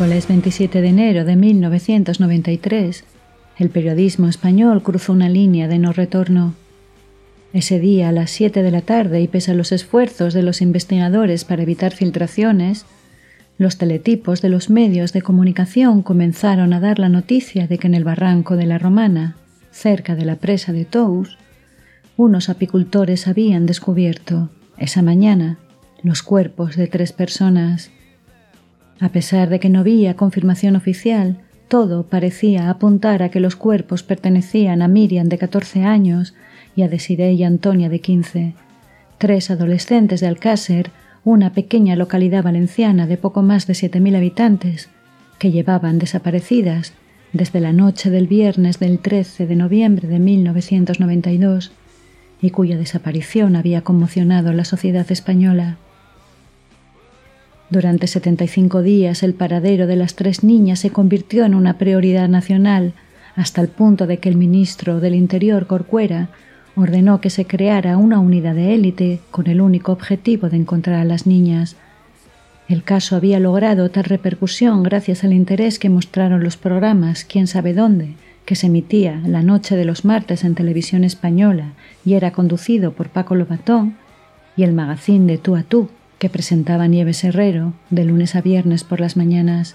[0.00, 3.04] Miércoles 27 de enero de 1993,
[3.58, 6.54] el periodismo español cruzó una línea de no retorno.
[7.52, 10.62] Ese día, a las 7 de la tarde, y pese a los esfuerzos de los
[10.62, 12.86] investigadores para evitar filtraciones,
[13.58, 17.94] los teletipos de los medios de comunicación comenzaron a dar la noticia de que en
[17.94, 19.36] el barranco de la Romana,
[19.70, 21.36] cerca de la presa de Tous,
[22.16, 24.48] unos apicultores habían descubierto,
[24.78, 25.58] esa mañana,
[26.02, 27.90] los cuerpos de tres personas.
[29.00, 34.02] A pesar de que no había confirmación oficial, todo parecía apuntar a que los cuerpos
[34.02, 36.34] pertenecían a Miriam de 14 años
[36.76, 38.54] y a Desiree y Antonia de 15,
[39.16, 40.90] tres adolescentes de Alcácer,
[41.24, 44.90] una pequeña localidad valenciana de poco más de 7.000 habitantes,
[45.38, 46.92] que llevaban desaparecidas
[47.32, 51.72] desde la noche del viernes del 13 de noviembre de 1992
[52.42, 55.76] y cuya desaparición había conmocionado la sociedad española.
[57.70, 62.94] Durante 75 días el paradero de las tres niñas se convirtió en una prioridad nacional,
[63.36, 66.30] hasta el punto de que el ministro del Interior, Corcuera,
[66.74, 71.04] ordenó que se creara una unidad de élite con el único objetivo de encontrar a
[71.04, 71.76] las niñas.
[72.68, 77.72] El caso había logrado tal repercusión gracias al interés que mostraron los programas Quién sabe
[77.72, 78.14] dónde,
[78.46, 83.10] que se emitía la noche de los martes en televisión española y era conducido por
[83.10, 83.96] Paco Lobatón,
[84.56, 85.88] y el magazín de Tú a Tú,
[86.20, 89.74] que presentaba Nieves Herrero de lunes a viernes por las mañanas.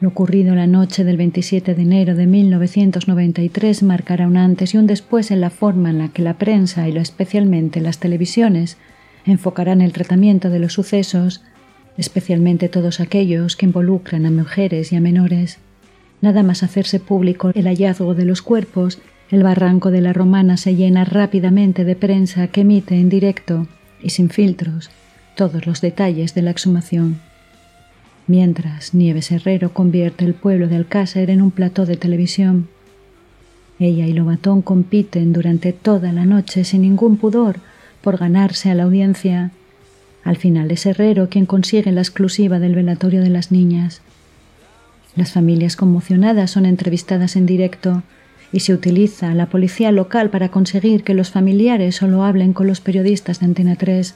[0.00, 4.86] Lo ocurrido la noche del 27 de enero de 1993 marcará un antes y un
[4.86, 8.78] después en la forma en la que la prensa y lo especialmente las televisiones
[9.26, 11.42] enfocarán el tratamiento de los sucesos,
[11.98, 15.58] especialmente todos aquellos que involucran a mujeres y a menores.
[16.22, 19.00] Nada más hacerse público el hallazgo de los cuerpos,
[19.30, 23.68] el barranco de la Romana se llena rápidamente de prensa que emite en directo
[24.02, 24.90] y sin filtros
[25.34, 27.20] todos los detalles de la exhumación.
[28.26, 32.68] Mientras Nieves Herrero convierte el pueblo de Alcácer en un plató de televisión.
[33.78, 37.60] Ella y Lobatón compiten durante toda la noche sin ningún pudor
[38.02, 39.52] por ganarse a la audiencia.
[40.24, 44.02] Al final es Herrero quien consigue la exclusiva del velatorio de las niñas.
[45.16, 48.02] Las familias conmocionadas son entrevistadas en directo
[48.52, 52.80] y se utiliza la policía local para conseguir que los familiares solo hablen con los
[52.80, 54.14] periodistas de Antena 3.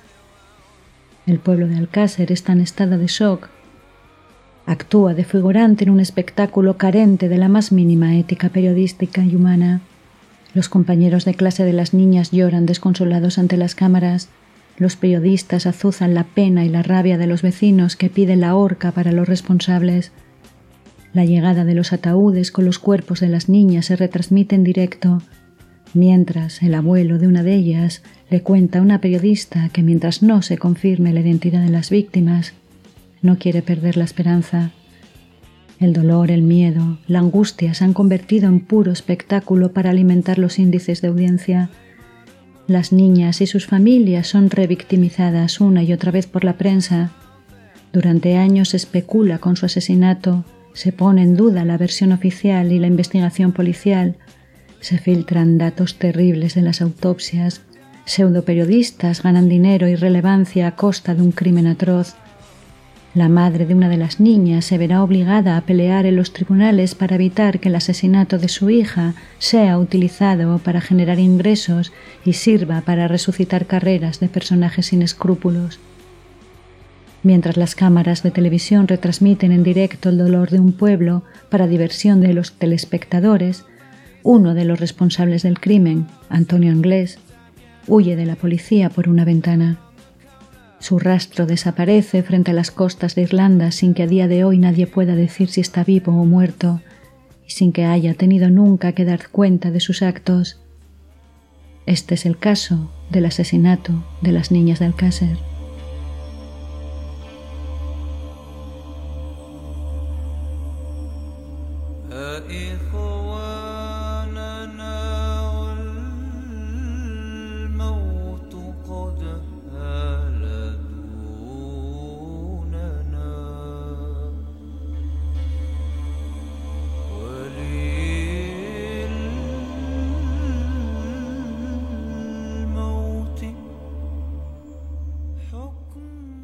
[1.27, 3.49] El pueblo de Alcácer está en estado de shock.
[4.67, 9.81] Actúa de figurante en un espectáculo carente de la más mínima ética periodística y humana.
[10.55, 14.29] Los compañeros de clase de las niñas lloran desconsolados ante las cámaras.
[14.79, 18.93] Los periodistas azuzan la pena y la rabia de los vecinos que piden la horca
[18.93, 20.13] para los responsables.
[21.15, 25.21] La llegada de los ataúdes con los cuerpos de las niñas se retransmite en directo,
[25.93, 30.41] mientras el abuelo de una de ellas le cuenta a una periodista que mientras no
[30.41, 32.55] se confirme la identidad de las víctimas,
[33.21, 34.71] no quiere perder la esperanza.
[35.79, 40.59] El dolor, el miedo, la angustia se han convertido en puro espectáculo para alimentar los
[40.59, 41.69] índices de audiencia.
[42.67, 47.11] Las niñas y sus familias son revictimizadas una y otra vez por la prensa.
[47.93, 52.79] Durante años se especula con su asesinato se pone en duda la versión oficial y
[52.79, 54.17] la investigación policial,
[54.81, 57.61] se filtran datos terribles de las autopsias,
[58.05, 62.17] pseudoperiodistas ganan dinero y relevancia a costa de un crimen atroz.
[63.15, 66.95] La madre de una de las niñas se verá obligada a pelear en los tribunales
[66.95, 71.93] para evitar que el asesinato de su hija sea utilizado para generar ingresos
[72.25, 75.79] y sirva para resucitar carreras de personajes sin escrúpulos.
[77.23, 82.21] Mientras las cámaras de televisión retransmiten en directo el dolor de un pueblo para diversión
[82.21, 83.65] de los telespectadores,
[84.25, 87.19] uno de los responsables del crimen, Antonio Anglés,
[87.87, 89.79] huye de la policía por una ventana.
[90.81, 94.59] Su rastro desaparece frente a las costas de Irlanda sin que a día de hoy
[94.59, 96.81] nadie pueda decir si está vivo o muerto,
[97.47, 100.61] y sin que haya tenido nunca que dar cuenta de sus actos.
[101.87, 105.52] Este es el caso del asesinato de las niñas de Alcácer.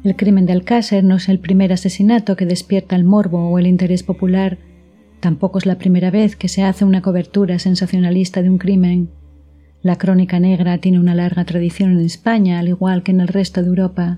[0.09, 3.67] El crimen de Alcácer no es el primer asesinato que despierta el morbo o el
[3.67, 4.57] interés popular.
[5.19, 9.11] Tampoco es la primera vez que se hace una cobertura sensacionalista de un crimen.
[9.83, 13.61] La crónica negra tiene una larga tradición en España, al igual que en el resto
[13.61, 14.17] de Europa,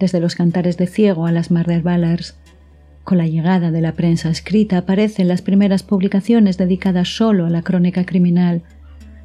[0.00, 2.36] desde los cantares de ciego a las Murder Ballers.
[3.04, 7.62] Con la llegada de la prensa escrita aparecen las primeras publicaciones dedicadas solo a la
[7.62, 8.62] crónica criminal,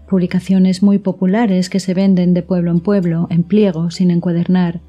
[0.07, 4.81] publicaciones muy populares que se venden de pueblo en pueblo, en pliego, sin encuadernar,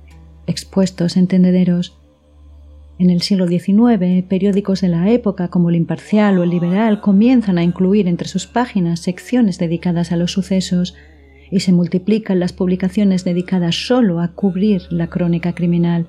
[0.46, 1.96] expuestos en tendederos.
[2.98, 7.58] En el siglo XIX, periódicos de la época como el Imparcial o el Liberal comienzan
[7.58, 10.94] a incluir entre sus páginas secciones dedicadas a los sucesos
[11.50, 16.06] y se multiplican las publicaciones dedicadas solo a cubrir la crónica criminal.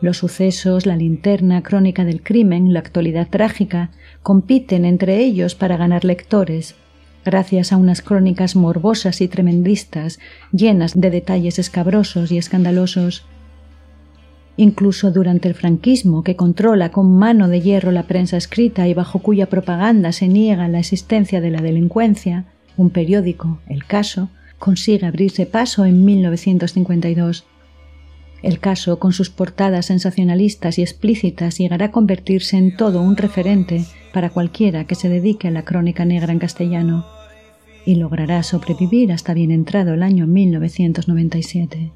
[0.00, 3.90] Los sucesos, la linterna, crónica del crimen, la actualidad trágica,
[4.22, 6.76] compiten entre ellos para ganar lectores,
[7.24, 10.20] gracias a unas crónicas morbosas y tremendistas,
[10.52, 13.24] llenas de detalles escabrosos y escandalosos
[14.56, 19.20] incluso durante el franquismo, que controla con mano de hierro la prensa escrita y bajo
[19.20, 22.46] cuya propaganda se niega la existencia de la delincuencia,
[22.76, 24.28] un periódico, El Caso,
[24.58, 27.46] consigue abrirse paso en 1952.
[28.42, 33.84] El caso, con sus portadas sensacionalistas y explícitas, llegará a convertirse en todo un referente
[34.12, 37.06] para cualquiera que se dedique a la crónica negra en castellano,
[37.84, 41.92] y logrará sobrevivir hasta bien entrado el año 1997.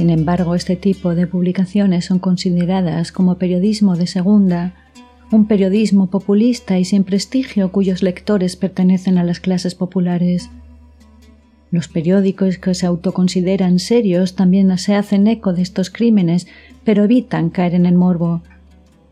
[0.00, 4.72] Sin embargo, este tipo de publicaciones son consideradas como periodismo de segunda,
[5.30, 10.48] un periodismo populista y sin prestigio cuyos lectores pertenecen a las clases populares.
[11.70, 16.46] Los periódicos que se autoconsideran serios también se hacen eco de estos crímenes,
[16.82, 18.40] pero evitan caer en el morbo.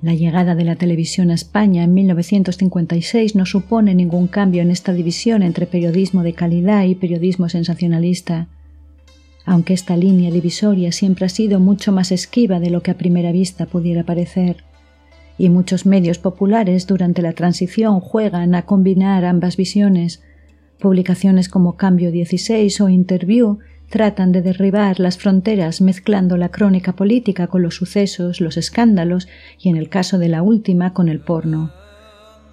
[0.00, 4.94] La llegada de la televisión a España en 1956 no supone ningún cambio en esta
[4.94, 8.48] división entre periodismo de calidad y periodismo sensacionalista
[9.48, 13.32] aunque esta línea divisoria siempre ha sido mucho más esquiva de lo que a primera
[13.32, 14.64] vista pudiera parecer,
[15.38, 20.22] y muchos medios populares durante la transición juegan a combinar ambas visiones.
[20.78, 23.58] Publicaciones como Cambio 16 o Interview
[23.88, 29.28] tratan de derribar las fronteras mezclando la crónica política con los sucesos, los escándalos
[29.58, 31.72] y, en el caso de la última, con el porno.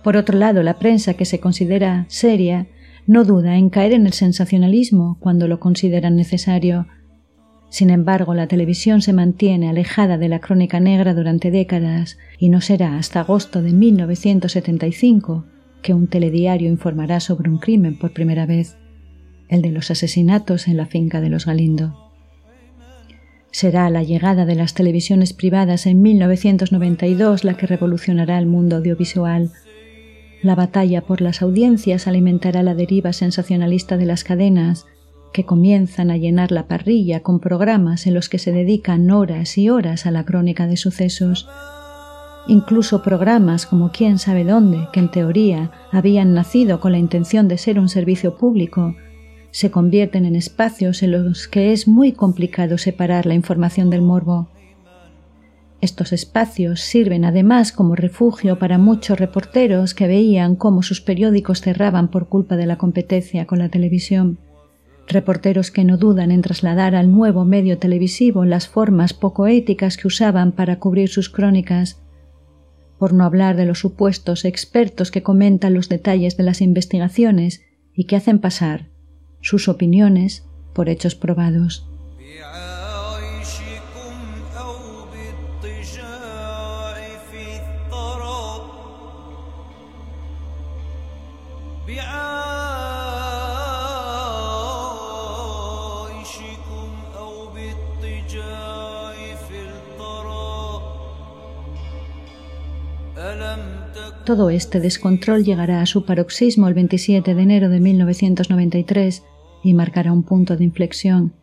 [0.01, 2.68] Por otro lado, la prensa que se considera seria
[3.07, 6.88] no duda en caer en el sensacionalismo cuando lo consideran necesario.
[7.69, 12.62] Sin embargo, la televisión se mantiene alejada de la crónica negra durante décadas y no
[12.62, 15.45] será hasta agosto de 1975
[15.81, 18.78] que un telediario informará sobre un crimen por primera vez,
[19.50, 22.12] el de los asesinatos en la finca de los Galindo.
[23.52, 29.52] Será la llegada de las televisiones privadas en 1992 la que revolucionará el mundo audiovisual
[30.45, 34.85] la batalla por las audiencias alimentará la deriva sensacionalista de las cadenas,
[35.33, 39.69] que comienzan a llenar la parrilla con programas en los que se dedican horas y
[39.69, 41.49] horas a la crónica de sucesos.
[42.47, 47.57] Incluso programas como Quién sabe dónde, que en teoría habían nacido con la intención de
[47.57, 48.95] ser un servicio público,
[49.49, 54.49] se convierten en espacios en los que es muy complicado separar la información del morbo.
[55.85, 62.07] Estos espacios sirven además como refugio para muchos reporteros que veían cómo sus periódicos cerraban
[62.07, 64.39] por culpa de la competencia con la televisión.
[65.07, 70.07] Reporteros que no dudan en trasladar al nuevo medio televisivo las formas poco éticas que
[70.07, 72.01] usaban para cubrir sus crónicas,
[72.97, 77.61] por no hablar de los supuestos expertos que comentan los detalles de las investigaciones
[77.94, 78.87] y que hacen pasar
[79.39, 81.87] sus opiniones por hechos probados.
[104.25, 109.21] Todo este descontrol llegará a su paroxismo el 27 de enero de 1993
[109.63, 111.33] y marcará un punto de inflexión.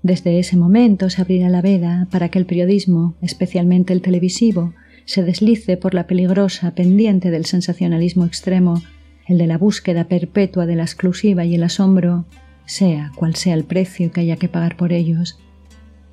[0.00, 4.72] Desde ese momento se abrirá la veda para que el periodismo, especialmente el televisivo,
[5.04, 8.80] se deslice por la peligrosa pendiente del sensacionalismo extremo,
[9.26, 12.24] el de la búsqueda perpetua de la exclusiva y el asombro,
[12.66, 15.40] sea cual sea el precio que haya que pagar por ellos,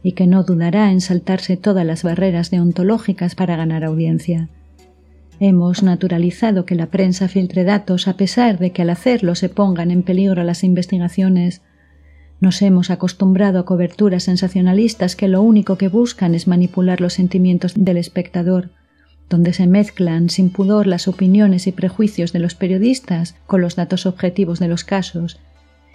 [0.01, 4.49] y que no dudará en saltarse todas las barreras deontológicas para ganar audiencia.
[5.39, 9.91] Hemos naturalizado que la prensa filtre datos a pesar de que al hacerlo se pongan
[9.91, 11.61] en peligro las investigaciones.
[12.39, 17.73] Nos hemos acostumbrado a coberturas sensacionalistas que lo único que buscan es manipular los sentimientos
[17.75, 18.71] del espectador,
[19.29, 24.07] donde se mezclan sin pudor las opiniones y prejuicios de los periodistas con los datos
[24.07, 25.39] objetivos de los casos,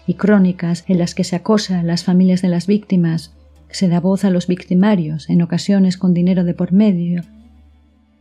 [0.07, 3.33] y crónicas en las que se acosa a las familias de las víctimas,
[3.71, 7.23] se da voz a los victimarios, en ocasiones con dinero de por medio,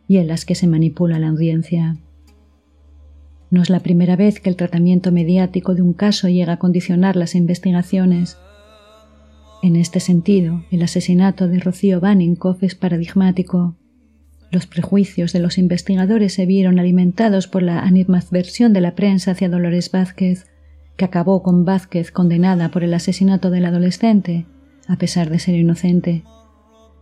[0.08, 1.96] y en las que se manipula la audiencia.
[3.50, 7.16] No es la primera vez que el tratamiento mediático de un caso llega a condicionar
[7.16, 8.38] las investigaciones.
[9.62, 13.76] En este sentido, el asesinato de Rocío Baninkoff es paradigmático.
[14.50, 19.50] Los prejuicios de los investigadores se vieron alimentados por la animadversión de la prensa hacia
[19.50, 20.46] Dolores Vázquez,
[20.96, 24.46] que acabó con Vázquez condenada por el asesinato del adolescente,
[24.88, 26.22] a pesar de ser inocente,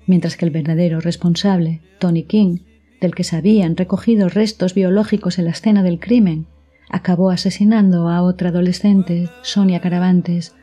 [0.06, 2.58] mientras que el verdadero responsable, Tony King,
[3.00, 6.46] del que se habían recogido restos biológicos en la escena del crimen,
[6.88, 10.54] acabó asesinando a otra adolescente, Sonia Caravantes,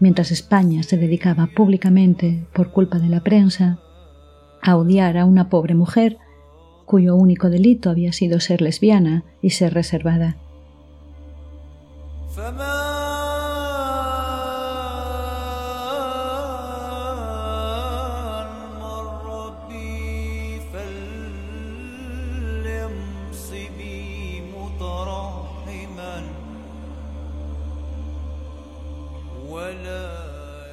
[0.00, 3.78] mientras España se dedicaba públicamente, por culpa de la prensa,
[4.62, 6.18] a odiar a una pobre mujer
[6.86, 10.36] cuyo único delito había sido ser lesbiana y ser reservada.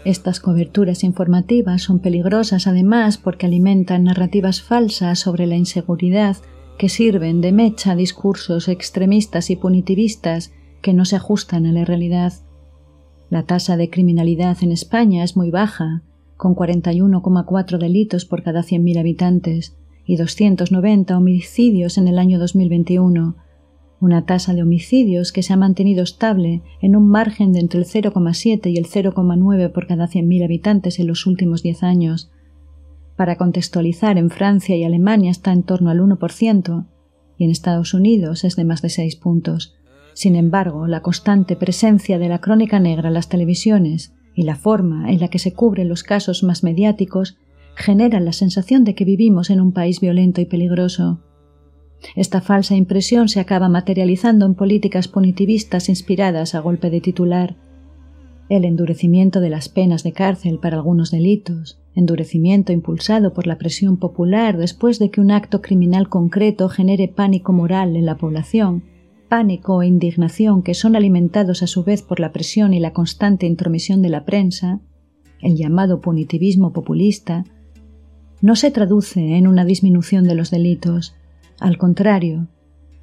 [0.03, 6.38] Estas coberturas informativas son peligrosas además porque alimentan narrativas falsas sobre la inseguridad
[6.79, 11.86] que sirven de mecha a discursos extremistas y punitivistas que no se ajustan a la
[11.86, 12.34] realidad.
[13.29, 16.01] La tasa de criminalidad en España es muy baja,
[16.36, 19.77] con 41,4 delitos por cada 100.000 habitantes
[20.08, 23.36] y 290 homicidios en el año 2021,
[24.01, 27.86] una tasa de homicidios que se ha mantenido estable en un margen de entre el
[27.86, 32.31] 0,7 y el 0,9 por cada 100.000 habitantes en los últimos 10 años.
[33.15, 36.88] Para contextualizar, en Francia y Alemania está en torno al 1%
[37.38, 39.75] y en Estados Unidos es de más de 6 puntos.
[40.13, 45.12] Sin embargo, la constante presencia de la crónica negra en las televisiones y la forma
[45.12, 47.38] en la que se cubren los casos más mediáticos
[47.75, 51.20] generan la sensación de que vivimos en un país violento y peligroso.
[52.15, 57.55] Esta falsa impresión se acaba materializando en políticas punitivistas inspiradas a golpe de titular.
[58.50, 63.98] El endurecimiento de las penas de cárcel para algunos delitos, endurecimiento impulsado por la presión
[63.98, 68.84] popular después de que un acto criminal concreto genere pánico moral en la población,
[69.29, 73.46] pánico e indignación que son alimentados a su vez por la presión y la constante
[73.46, 74.81] intromisión de la prensa,
[75.41, 77.46] el llamado punitivismo populista,
[78.41, 81.15] no se traduce en una disminución de los delitos,
[81.62, 82.48] al contrario,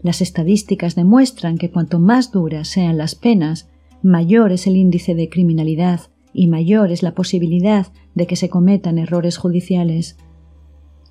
[0.03, 3.71] las estadísticas demuestran que cuanto más duras sean las penas,
[4.03, 6.01] mayor es el índice de criminalidad
[6.33, 7.87] y mayor es la posibilidad
[8.17, 10.17] de que se cometan errores judiciales.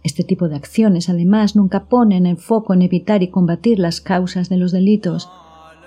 [0.03, 4.49] Este tipo de acciones, además, nunca ponen el foco en evitar y combatir las causas
[4.49, 5.29] de los delitos,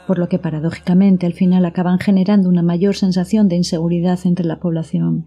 [0.07, 4.61] por lo que paradójicamente al final acaban generando una mayor sensación de inseguridad entre la
[4.61, 5.27] población.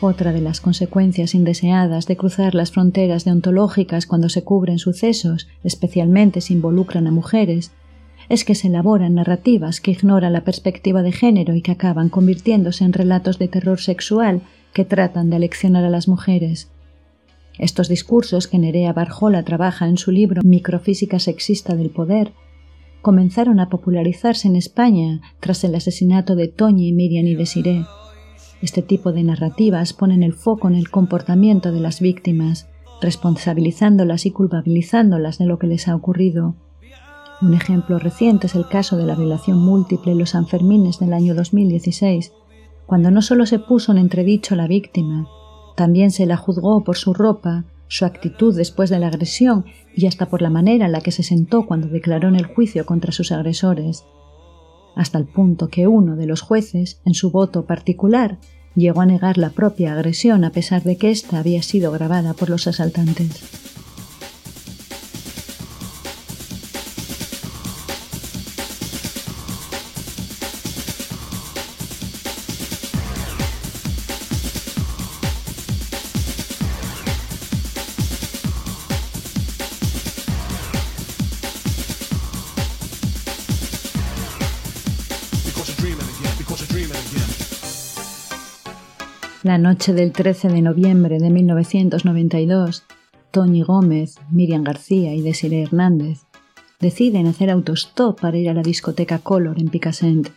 [0.00, 6.42] Otra de las consecuencias indeseadas de cruzar las fronteras deontológicas cuando se cubren sucesos, especialmente
[6.42, 7.72] si involucran a mujeres,
[8.28, 12.84] es que se elaboran narrativas que ignoran la perspectiva de género y que acaban convirtiéndose
[12.84, 14.42] en relatos de terror sexual
[14.74, 16.70] que tratan de aleccionar a las mujeres.
[17.58, 22.32] Estos discursos que Nerea Barjola trabaja en su libro Microfísica sexista del poder
[23.00, 27.86] comenzaron a popularizarse en España tras el asesinato de Toñi, Miriam y Desiree.
[28.66, 32.68] Este tipo de narrativas ponen el foco en el comportamiento de las víctimas,
[33.00, 36.56] responsabilizándolas y culpabilizándolas de lo que les ha ocurrido.
[37.40, 41.36] Un ejemplo reciente es el caso de la violación múltiple en los Sanfermines del año
[41.36, 42.32] 2016,
[42.86, 45.28] cuando no solo se puso en entredicho la víctima,
[45.76, 50.26] también se la juzgó por su ropa, su actitud después de la agresión y hasta
[50.26, 53.30] por la manera en la que se sentó cuando declaró en el juicio contra sus
[53.30, 54.04] agresores.
[54.96, 58.38] hasta el punto que uno de los jueces, en su voto particular,
[58.76, 62.50] llegó a negar la propia agresión a pesar de que ésta había sido grabada por
[62.50, 63.75] los asaltantes.
[89.46, 92.82] La noche del 13 de noviembre de 1992,
[93.30, 96.22] Tony Gómez, Miriam García y Desiree Hernández
[96.80, 100.30] deciden hacer autostop para ir a la discoteca Color en Picassent.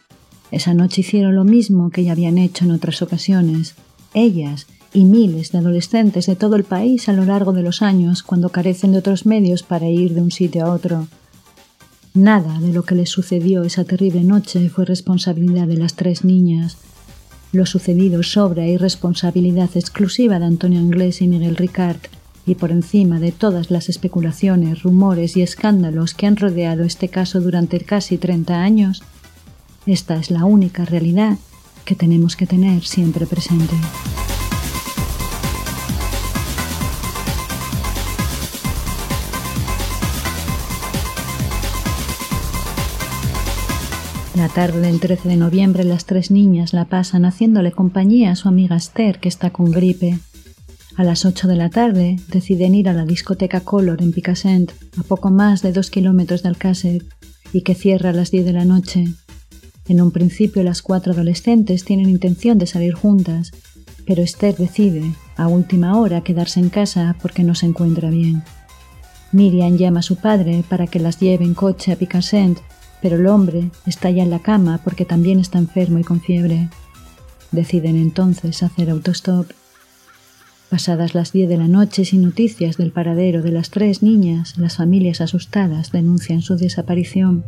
[0.52, 3.74] Esa noche hicieron lo mismo que ya habían hecho en otras ocasiones.
[4.14, 8.22] Ellas y miles de adolescentes de todo el país a lo largo de los años
[8.22, 11.08] cuando carecen de otros medios para ir de un sitio a otro.
[12.14, 16.78] Nada de lo que les sucedió esa terrible noche fue responsabilidad de las tres niñas,
[17.52, 22.00] lo sucedido sobra y responsabilidad exclusiva de Antonio Anglés y Miguel Ricard,
[22.46, 27.42] y por encima de todas las especulaciones, rumores y escándalos que han rodeado este caso
[27.42, 29.04] durante casi 30 años,
[29.86, 31.38] esta es la única realidad
[31.86, 33.76] que tenemos que tener siempre presente.
[44.40, 48.48] La tarde del 13 de noviembre las tres niñas la pasan haciéndole compañía a su
[48.48, 50.18] amiga Esther, que está con gripe.
[50.96, 55.04] A las 8 de la tarde deciden ir a la discoteca Color en Picassent, a
[55.04, 57.04] poco más de dos kilómetros de Alcácer,
[57.52, 59.10] y que cierra a las 10 de la noche.
[59.90, 63.52] En un principio las cuatro adolescentes tienen intención de salir juntas,
[64.08, 65.04] pero Esther decide,
[65.36, 68.42] a última hora, quedarse en casa porque no se encuentra bien.
[69.34, 72.60] Miriam llama a su padre para que las lleve en coche a Picassent
[73.02, 76.70] pero el hombre está ya en la cama porque también está enfermo y con fiebre.
[77.52, 79.52] Deciden entonces hacer autostop.
[80.70, 84.78] Pasadas las diez de la noche sin noticias del paradero de las tres niñas, las
[84.78, 87.44] familias asustadas denuncian su desaparición.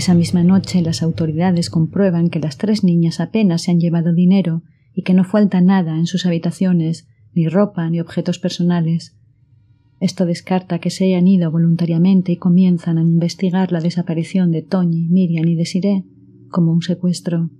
[0.00, 4.62] Esa misma noche las autoridades comprueban que las tres niñas apenas se han llevado dinero
[4.94, 9.14] y que no falta nada en sus habitaciones, ni ropa ni objetos personales.
[10.00, 15.06] Esto descarta que se hayan ido voluntariamente y comienzan a investigar la desaparición de Toñi,
[15.10, 16.06] Miriam y Desiree
[16.48, 17.50] como un secuestro.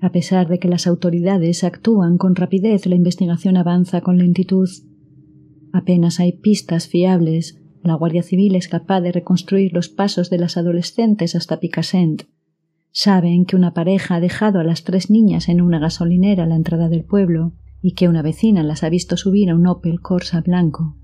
[0.00, 4.70] A pesar de que las autoridades actúan con rapidez, la investigación avanza con lentitud.
[5.74, 10.56] Apenas hay pistas fiables la Guardia Civil es capaz de reconstruir los pasos de las
[10.56, 12.24] adolescentes hasta Picassent.
[12.92, 16.54] Saben que una pareja ha dejado a las tres niñas en una gasolinera a la
[16.54, 20.40] entrada del pueblo y que una vecina las ha visto subir a un Opel Corsa
[20.42, 20.96] blanco.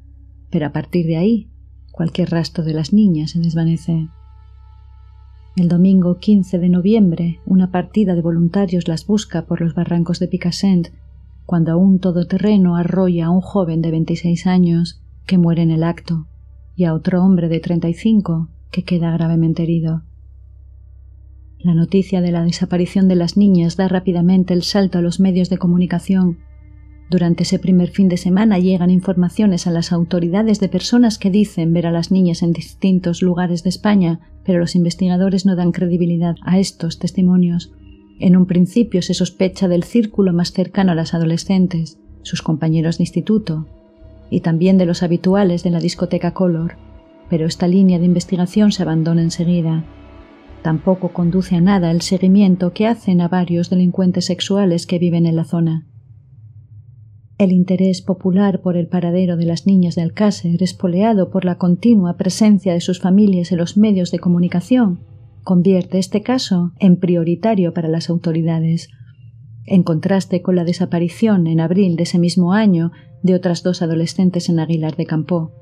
[0.50, 1.50] Pero a partir de ahí,
[1.90, 4.08] cualquier rastro de las niñas se desvanece.
[5.56, 10.28] El domingo 15 de noviembre, una partida de voluntarios las busca por los barrancos de
[10.28, 10.88] Picassent,
[11.44, 16.28] cuando un todoterreno arrolla a un joven de 26 años que muere en el acto
[16.78, 20.04] y a otro hombre de 35 que queda gravemente herido.
[21.58, 25.50] La noticia de la desaparición de las niñas da rápidamente el salto a los medios
[25.50, 26.38] de comunicación.
[27.10, 31.72] Durante ese primer fin de semana llegan informaciones a las autoridades de personas que dicen
[31.72, 36.36] ver a las niñas en distintos lugares de España, pero los investigadores no dan credibilidad
[36.42, 37.72] a estos testimonios.
[38.20, 43.02] En un principio se sospecha del círculo más cercano a las adolescentes, sus compañeros de
[43.02, 43.66] instituto,
[44.30, 46.76] y también de los habituales de la discoteca Color,
[47.28, 49.84] pero esta línea de investigación se abandona enseguida.
[50.62, 55.36] Tampoco conduce a nada el seguimiento que hacen a varios delincuentes sexuales que viven en
[55.36, 55.86] la zona.
[57.38, 62.16] El interés popular por el paradero de las niñas de Alcácer, espoleado por la continua
[62.16, 65.00] presencia de sus familias en los medios de comunicación,
[65.44, 68.90] convierte este caso en prioritario para las autoridades,
[69.70, 74.48] en contraste con la desaparición en abril de ese mismo año de otras dos adolescentes
[74.48, 75.52] en Aguilar de Campó,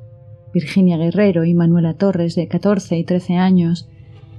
[0.53, 3.88] Virginia Guerrero y Manuela Torres, de 14 y 13 años,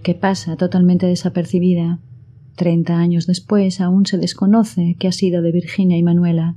[0.03, 1.99] que pasa totalmente desapercibida.
[2.55, 6.55] Treinta años después aún se desconoce qué ha sido de Virginia y Manuela.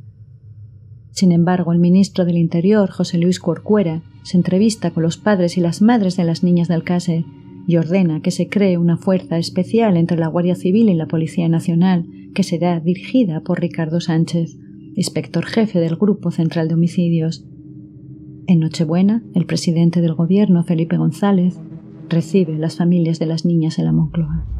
[1.10, 5.60] Sin embargo, el ministro del Interior, José Luis Corcuera, se entrevista con los padres y
[5.60, 7.24] las madres de las niñas de Alcácer
[7.66, 11.48] y ordena que se cree una fuerza especial entre la Guardia Civil y la Policía
[11.48, 14.56] Nacional, que será dirigida por Ricardo Sánchez,
[14.94, 17.46] inspector jefe del Grupo Central de Homicidios.
[18.46, 21.60] En Nochebuena, el presidente del gobierno, Felipe González,
[22.08, 24.59] recibe las familias de las niñas en la Moncloa.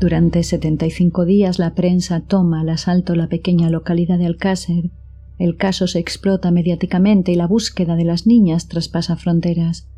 [0.00, 4.90] Durante 75 días la prensa toma al asalto la pequeña localidad de Alcácer.
[5.38, 9.88] El caso se explota mediáticamente y la búsqueda de las niñas traspasa fronteras.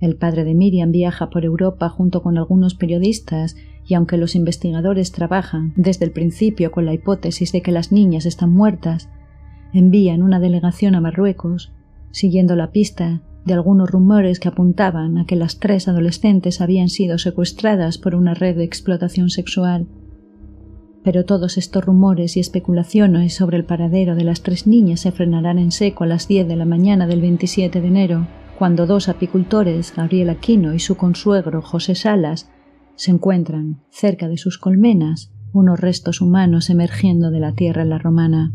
[0.00, 3.54] El padre de Miriam viaja por Europa junto con algunos periodistas
[3.86, 8.24] y aunque los investigadores trabajan desde el principio con la hipótesis de que las niñas
[8.24, 9.10] están muertas,
[9.74, 11.70] envían una delegación a Marruecos,
[12.12, 17.18] siguiendo la pista de algunos rumores que apuntaban a que las tres adolescentes habían sido
[17.18, 19.86] secuestradas por una red de explotación sexual.
[21.02, 25.58] Pero todos estos rumores y especulaciones sobre el paradero de las tres niñas se frenarán
[25.58, 28.26] en seco a las diez de la mañana del 27 de enero,
[28.58, 32.50] cuando dos apicultores, Gabriel Aquino y su consuegro José Salas,
[32.96, 38.52] se encuentran, cerca de sus colmenas, unos restos humanos emergiendo de la tierra la romana.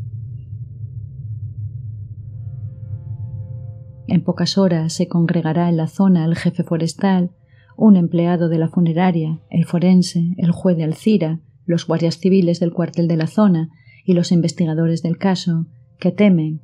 [4.11, 7.29] En pocas horas se congregará en la zona el jefe forestal,
[7.77, 12.73] un empleado de la funeraria, el forense, el juez de Alcira, los guardias civiles del
[12.73, 13.69] cuartel de la zona
[14.03, 15.67] y los investigadores del caso,
[15.99, 16.61] que temen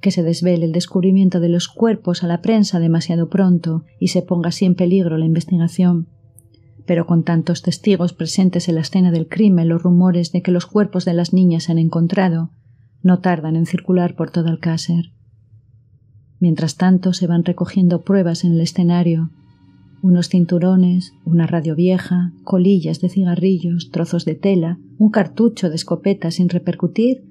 [0.00, 4.22] que se desvele el descubrimiento de los cuerpos a la prensa demasiado pronto y se
[4.22, 6.08] ponga así en peligro la investigación.
[6.86, 10.64] Pero con tantos testigos presentes en la escena del crimen, los rumores de que los
[10.64, 12.52] cuerpos de las niñas se han encontrado
[13.02, 15.12] no tardan en circular por todo Alcácer.
[16.40, 19.30] Mientras tanto se van recogiendo pruebas en el escenario,
[20.02, 26.30] unos cinturones, una radio vieja, colillas de cigarrillos, trozos de tela, un cartucho de escopeta
[26.30, 27.22] sin repercutir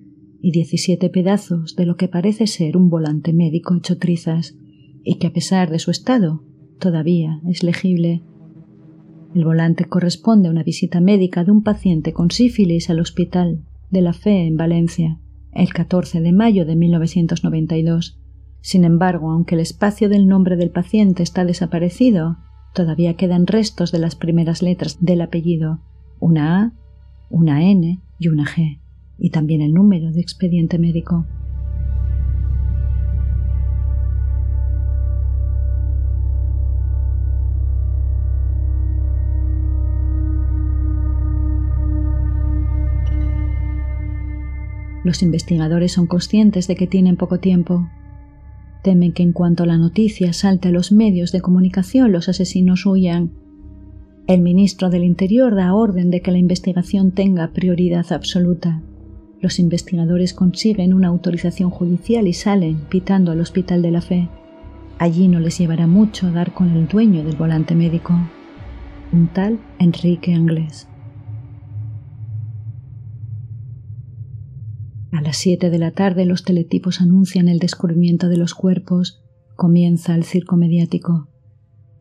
[0.41, 4.55] y diecisiete pedazos de lo que parece ser un volante médico hecho trizas,
[5.03, 6.43] y que a pesar de su estado
[6.79, 8.21] todavía es legible.
[9.33, 14.01] El volante corresponde a una visita médica de un paciente con sífilis al Hospital de
[14.01, 15.19] la Fe en Valencia,
[15.51, 18.18] el 14 de mayo de 1992.
[18.61, 22.37] Sin embargo, aunque el espacio del nombre del paciente está desaparecido,
[22.73, 25.79] todavía quedan restos de las primeras letras del apellido,
[26.19, 26.73] una A,
[27.29, 28.79] una N y una G,
[29.17, 31.25] y también el número de expediente médico.
[45.05, 47.89] Los investigadores son conscientes de que tienen poco tiempo
[48.81, 53.31] Temen que en cuanto la noticia salte a los medios de comunicación los asesinos huyan.
[54.27, 58.81] El ministro del Interior da orden de que la investigación tenga prioridad absoluta.
[59.41, 64.29] Los investigadores consiguen una autorización judicial y salen pitando al Hospital de la Fe.
[64.97, 68.13] Allí no les llevará mucho dar con el dueño del volante médico,
[69.13, 70.88] un tal Enrique Anglés.
[75.11, 79.23] A las siete de la tarde los teletipos anuncian el descubrimiento de los cuerpos.
[79.55, 81.27] Comienza el circo mediático.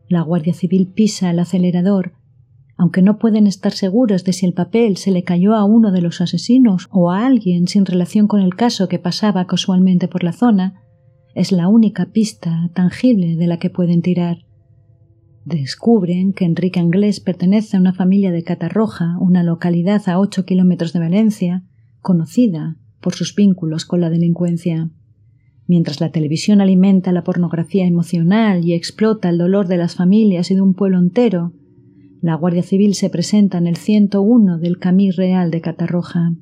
[0.09, 2.13] La Guardia Civil pisa el acelerador,
[2.77, 6.03] aunque no pueden estar seguros de si el papel se le cayó a uno de
[6.03, 10.33] los asesinos o a alguien sin relación con el caso que pasaba casualmente por la
[10.33, 10.83] zona,
[11.35, 14.45] es la única pista tangible de la que pueden tirar.
[15.45, 20.93] Descubren que Enrique Anglés pertenece a una familia de Catarroja, una localidad a ocho kilómetros
[20.93, 21.65] de Valencia,
[22.01, 24.91] conocida por sus vínculos con la delincuencia.
[25.67, 30.55] Mientras la televisión alimenta la pornografía emocional y explota el dolor de las familias y
[30.55, 31.53] de un pueblo entero,
[32.21, 36.33] la Guardia Civil se presenta en el 101 del Camí Real de Catarroja.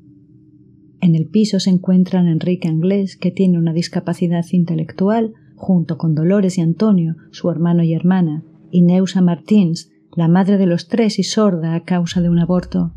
[1.01, 6.57] En el piso se encuentran Enrique Anglés, que tiene una discapacidad intelectual, junto con Dolores
[6.57, 11.23] y Antonio, su hermano y hermana, y Neusa Martins, la madre de los tres y
[11.23, 12.93] sorda a causa de un aborto.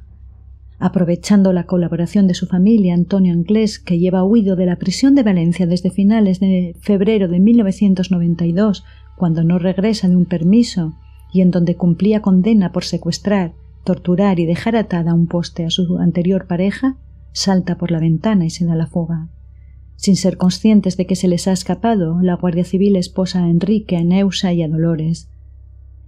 [0.81, 5.23] Aprovechando la colaboración de su familia, Antonio Anglés, que lleva huido de la prisión de
[5.23, 8.85] Valencia desde finales de febrero de 1992,
[9.19, 10.95] cuando no regresa de un permiso
[11.35, 13.53] y en donde cumplía condena por secuestrar,
[13.85, 16.97] torturar y dejar atada a un poste a su anterior pareja,
[17.33, 19.29] salta por la ventana y se da la fuga.
[19.97, 23.99] Sin ser conscientes de que se les ha escapado, la Guardia Civil esposa a Enrique,
[23.99, 25.29] a Neusa y a Dolores.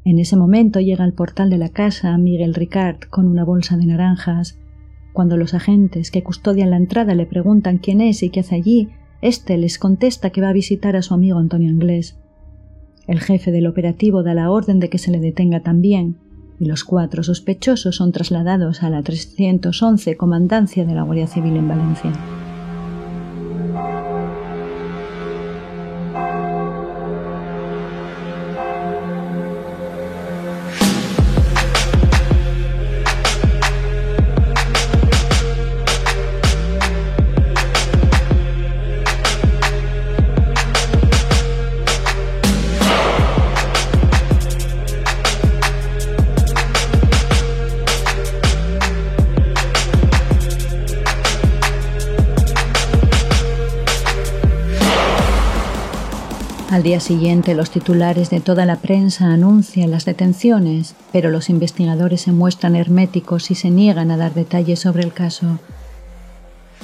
[0.04, 3.86] En ese momento llega al portal de la casa Miguel Ricard con una bolsa de
[3.86, 4.58] naranjas
[5.12, 8.88] cuando los agentes que custodian la entrada le preguntan quién es y qué hace allí,
[9.20, 12.18] éste les contesta que va a visitar a su amigo Antonio Anglés.
[13.06, 16.16] El jefe del operativo da la orden de que se le detenga también,
[16.58, 21.68] y los cuatro sospechosos son trasladados a la 311 Comandancia de la Guardia Civil en
[21.68, 22.12] Valencia.
[56.82, 62.22] Al día siguiente, los titulares de toda la prensa anuncian las detenciones, pero los investigadores
[62.22, 65.60] se muestran herméticos y se niegan a dar detalles sobre el caso.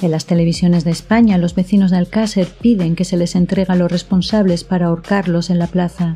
[0.01, 3.75] En las televisiones de España, los vecinos de Alcácer piden que se les entregue a
[3.75, 6.15] los responsables para ahorcarlos en la plaza.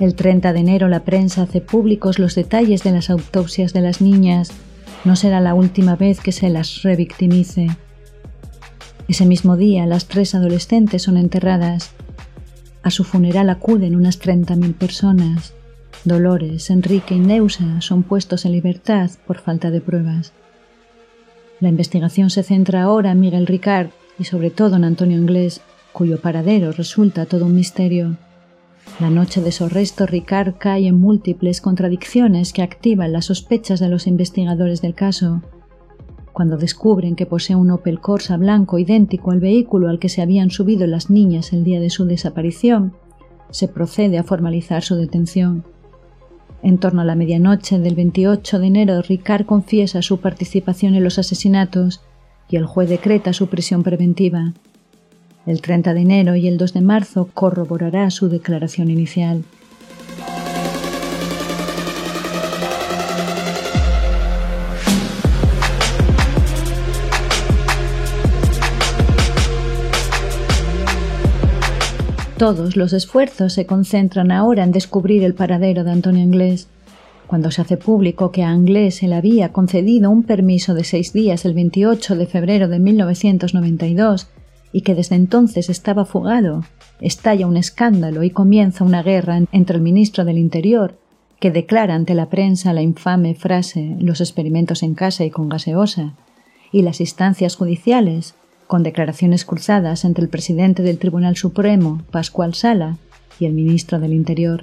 [0.00, 4.00] El 30 de enero la prensa hace públicos los detalles de las autopsias de las
[4.00, 4.50] niñas.
[5.04, 7.66] No será la última vez que se las revictimice.
[9.08, 11.90] Ese mismo día las tres adolescentes son enterradas.
[12.82, 15.54] A su funeral acuden unas 30.000 personas.
[16.04, 20.32] Dolores, Enrique y Neusa son puestos en libertad por falta de pruebas.
[21.60, 23.88] La investigación se centra ahora en Miguel Ricard
[24.18, 25.60] y sobre todo en Antonio Inglés,
[25.92, 28.16] cuyo paradero resulta todo un misterio.
[29.00, 33.88] La noche de su arresto, Ricard cae en múltiples contradicciones que activan las sospechas de
[33.88, 35.42] los investigadores del caso.
[36.38, 40.50] Cuando descubren que posee un Opel Corsa blanco idéntico al vehículo al que se habían
[40.50, 42.92] subido las niñas el día de su desaparición,
[43.50, 45.64] se procede a formalizar su detención.
[46.62, 51.18] En torno a la medianoche del 28 de enero, Ricard confiesa su participación en los
[51.18, 52.02] asesinatos
[52.48, 54.52] y el juez decreta su prisión preventiva.
[55.44, 59.42] El 30 de enero y el 2 de marzo corroborará su declaración inicial.
[72.38, 76.68] Todos los esfuerzos se concentran ahora en descubrir el paradero de Antonio Inglés.
[77.26, 81.12] Cuando se hace público que a Inglés se le había concedido un permiso de seis
[81.12, 84.28] días el 28 de febrero de 1992
[84.72, 86.62] y que desde entonces estaba fugado,
[87.00, 90.96] estalla un escándalo y comienza una guerra entre el ministro del Interior,
[91.40, 96.14] que declara ante la prensa la infame frase los experimentos en casa y con gaseosa,
[96.70, 98.36] y las instancias judiciales,
[98.68, 102.98] con declaraciones cruzadas entre el presidente del Tribunal Supremo, Pascual Sala,
[103.40, 104.62] y el ministro del Interior.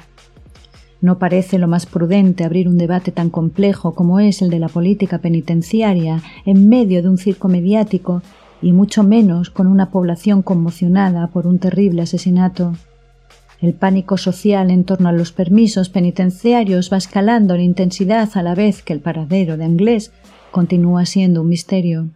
[1.02, 4.70] No parece lo más prudente abrir un debate tan complejo como es el de la
[4.70, 8.22] política penitenciaria en medio de un circo mediático
[8.62, 12.74] y mucho menos con una población conmocionada por un terrible asesinato.
[13.60, 18.54] El pánico social en torno a los permisos penitenciarios va escalando en intensidad a la
[18.54, 20.12] vez que el paradero de Anglés
[20.52, 22.10] continúa siendo un misterio.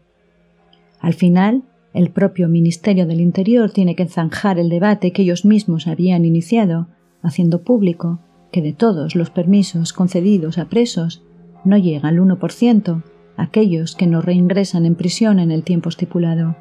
[1.00, 5.88] Al final, el propio Ministerio del Interior tiene que zanjar el debate que ellos mismos
[5.88, 6.88] habían iniciado,
[7.22, 8.20] haciendo público
[8.52, 11.24] que de todos los permisos concedidos a presos
[11.66, 13.04] no llega al 1%
[13.38, 16.56] aquellos que no reingresan en prisión en el tiempo estipulado.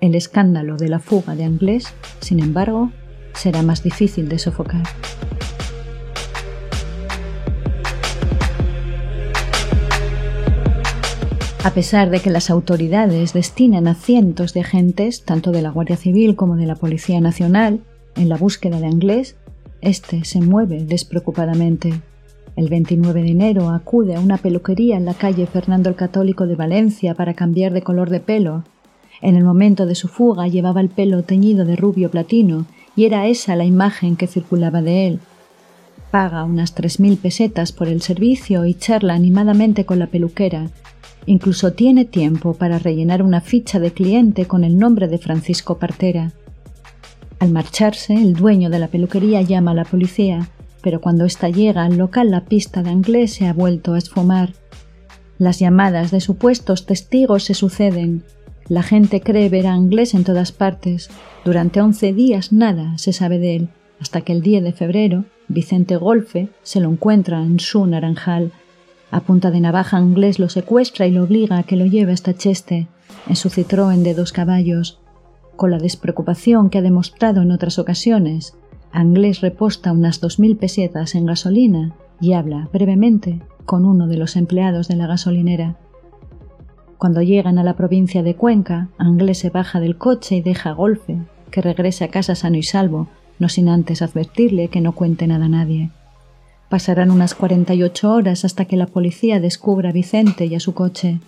[0.00, 2.92] El escándalo de la fuga de Anglés, sin embargo,
[3.32, 4.82] será más difícil de sofocar.
[11.68, 15.98] A pesar de que las autoridades destinan a cientos de agentes, tanto de la Guardia
[15.98, 17.80] Civil como de la Policía Nacional,
[18.16, 19.36] en la búsqueda de Anglés,
[19.82, 22.00] este se mueve despreocupadamente.
[22.56, 26.56] El 29 de enero acude a una peluquería en la calle Fernando el Católico de
[26.56, 28.64] Valencia para cambiar de color de pelo.
[29.20, 32.64] En el momento de su fuga llevaba el pelo teñido de rubio platino
[32.96, 35.20] y era esa la imagen que circulaba de él.
[36.10, 40.70] Paga unas tres mil pesetas por el servicio y charla animadamente con la peluquera,
[41.26, 46.32] Incluso tiene tiempo para rellenar una ficha de cliente con el nombre de Francisco Partera.
[47.38, 50.48] Al marcharse, el dueño de la peluquería llama a la policía,
[50.82, 54.54] pero cuando ésta llega al local la pista de Anglés se ha vuelto a esfumar.
[55.38, 58.24] Las llamadas de supuestos testigos se suceden.
[58.68, 61.10] La gente cree ver a Anglés en todas partes.
[61.44, 63.68] Durante once días nada se sabe de él,
[64.00, 68.52] hasta que el 10 de febrero Vicente Golfe se lo encuentra en su naranjal
[69.10, 72.34] a punta de navaja inglés lo secuestra y lo obliga a que lo lleve hasta
[72.34, 72.88] Cheste,
[73.26, 75.00] en su Citroën de dos caballos.
[75.56, 78.54] Con la despreocupación que ha demostrado en otras ocasiones,
[78.92, 84.36] Anglés reposta unas dos mil pesetas en gasolina y habla brevemente con uno de los
[84.36, 85.76] empleados de la gasolinera.
[86.96, 90.72] Cuando llegan a la provincia de Cuenca, Anglés se baja del coche y deja a
[90.72, 91.18] Golfe,
[91.50, 95.44] que regrese a casa sano y salvo, no sin antes advertirle que no cuente nada
[95.44, 95.90] a nadie.
[96.68, 101.20] Pasarán unas 48 horas hasta que la policía descubra a Vicente y a su coche.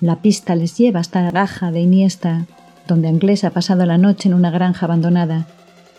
[0.00, 2.44] La pista les lleva hasta la gaja de Iniesta,
[2.86, 5.46] donde Anglés ha pasado la noche en una granja abandonada.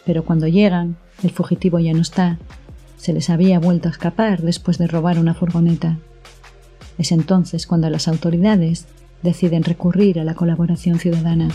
[0.05, 2.37] Pero cuando llegan, el fugitivo ya no está.
[2.97, 5.97] Se les había vuelto a escapar después de robar una furgoneta.
[6.99, 8.85] Es entonces cuando las autoridades
[9.23, 11.49] deciden recurrir a la colaboración ciudadana.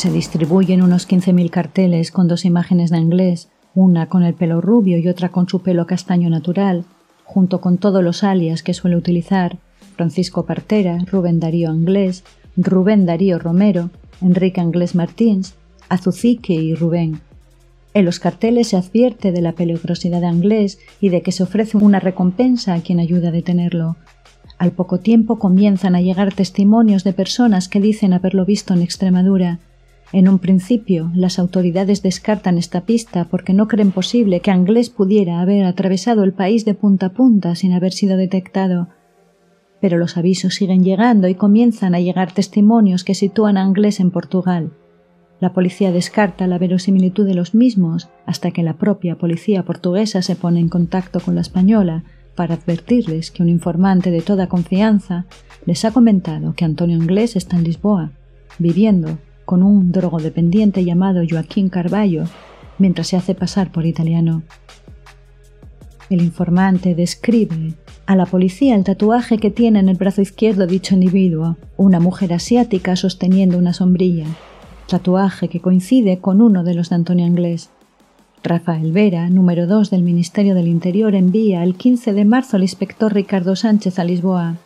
[0.00, 4.96] Se distribuyen unos 15.000 carteles con dos imágenes de inglés, una con el pelo rubio
[4.96, 6.86] y otra con su pelo castaño natural,
[7.24, 9.58] junto con todos los alias que suele utilizar
[9.96, 12.24] Francisco Partera, Rubén Darío Anglés,
[12.56, 13.90] Rubén Darío Romero,
[14.22, 15.52] Enrique Anglés Martins,
[15.90, 17.20] Azucique y Rubén.
[17.92, 21.76] En los carteles se advierte de la peligrosidad de Anglés y de que se ofrece
[21.76, 23.96] una recompensa a quien ayuda a detenerlo.
[24.56, 29.58] Al poco tiempo comienzan a llegar testimonios de personas que dicen haberlo visto en Extremadura.
[30.12, 35.40] En un principio, las autoridades descartan esta pista porque no creen posible que Anglés pudiera
[35.40, 38.88] haber atravesado el país de punta a punta sin haber sido detectado.
[39.80, 44.10] Pero los avisos siguen llegando y comienzan a llegar testimonios que sitúan a Anglés en
[44.10, 44.72] Portugal.
[45.38, 50.34] La policía descarta la verosimilitud de los mismos hasta que la propia policía portuguesa se
[50.34, 52.02] pone en contacto con la española
[52.34, 55.26] para advertirles que un informante de toda confianza
[55.66, 58.10] les ha comentado que Antonio Inglés está en Lisboa,
[58.58, 59.18] viviendo
[59.50, 62.22] con un drogodependiente llamado Joaquín Carballo,
[62.78, 64.44] mientras se hace pasar por italiano.
[66.08, 67.74] El informante describe
[68.06, 72.32] a la policía el tatuaje que tiene en el brazo izquierdo dicho individuo, una mujer
[72.32, 74.26] asiática sosteniendo una sombrilla,
[74.86, 77.70] tatuaje que coincide con uno de los de Antonio Anglés.
[78.44, 83.12] Rafael Vera, número 2 del Ministerio del Interior, envía el 15 de marzo al inspector
[83.12, 84.58] Ricardo Sánchez a Lisboa.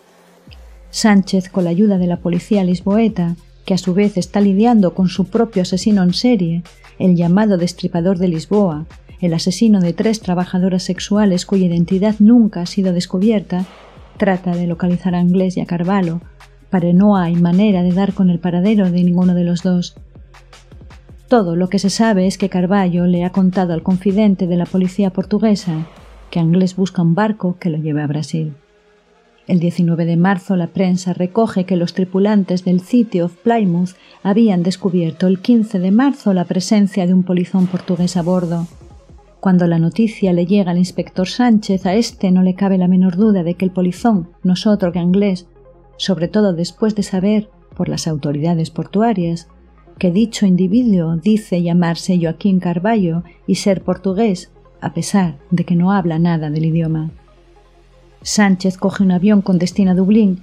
[0.90, 3.34] Sánchez, con la ayuda de la policía lisboeta,
[3.64, 6.62] que a su vez está lidiando con su propio asesino en serie,
[6.98, 8.86] el llamado destripador de Lisboa,
[9.20, 13.64] el asesino de tres trabajadoras sexuales cuya identidad nunca ha sido descubierta,
[14.16, 16.20] trata de localizar a Anglés y a Carvalho,
[16.70, 19.96] pero no hay manera de dar con el paradero de ninguno de los dos.
[21.28, 24.66] Todo lo que se sabe es que Carballo le ha contado al confidente de la
[24.66, 25.86] policía portuguesa
[26.30, 28.54] que Anglés busca un barco que lo lleve a Brasil.
[29.46, 33.90] El 19 de marzo la prensa recoge que los tripulantes del City of Plymouth
[34.22, 38.66] habían descubierto el 15 de marzo la presencia de un polizón portugués a bordo.
[39.40, 43.16] Cuando la noticia le llega al inspector Sánchez, a este no le cabe la menor
[43.16, 45.46] duda de que el polizón no es otro que Anglés,
[45.98, 49.48] sobre todo después de saber, por las autoridades portuarias,
[49.98, 55.92] que dicho individuo dice llamarse Joaquín Carballo y ser portugués, a pesar de que no
[55.92, 57.10] habla nada del idioma.
[58.24, 60.40] Sánchez coge un avión con destino a Dublín,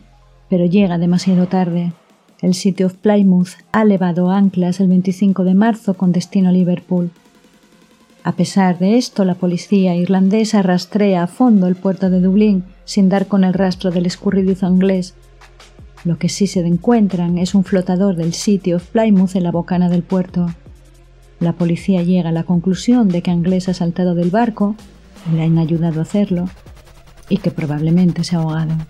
[0.50, 1.94] pero llega demasiado tarde.
[2.40, 7.10] El City of Plymouth ha levado anclas el 25 de marzo con destino a Liverpool.
[8.24, 13.10] A pesar de esto, la policía irlandesa rastrea a fondo el puerto de Dublín sin
[13.10, 15.16] dar con el rastro del escurridizo inglés,
[16.04, 19.90] lo que sí se encuentran es un flotador del City of Plymouth en la bocana
[19.90, 20.48] del puerto.
[21.40, 24.76] La policía llega a la conclusión de que Anglés ha saltado del barco,
[25.34, 26.48] le han ayudado a hacerlo,
[27.32, 28.84] e que probablemente se ahogaron.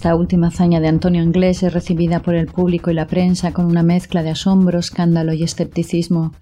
[0.00, 3.66] Esta última hazaña de Antonio Inglés es recibida por el público y la prensa con
[3.66, 6.32] una mezcla de asombro, escándalo y escepticismo.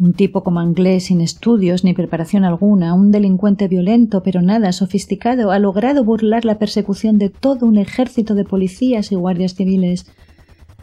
[0.00, 5.52] Un tipo como Inglés sin estudios ni preparación alguna, un delincuente violento pero nada sofisticado,
[5.52, 10.10] ha logrado burlar la persecución de todo un ejército de policías y guardias civiles.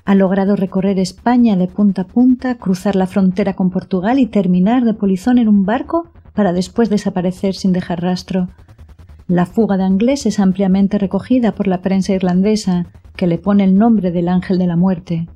[0.06, 4.86] Ha logrado recorrer España de punta a punta, cruzar la frontera con Portugal y terminar
[4.86, 8.48] de polizón en un barco para después desaparecer sin dejar rastro.
[9.30, 12.86] La fuga de Anglés es ampliamente recogida por la prensa irlandesa,
[13.18, 15.28] que le pone el nombre del ángel de la muerte.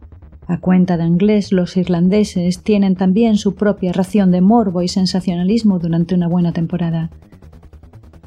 [0.48, 5.78] A cuenta de Anglés, los irlandeses tienen también su propia ración de morbo y sensacionalismo
[5.78, 7.10] durante una buena temporada.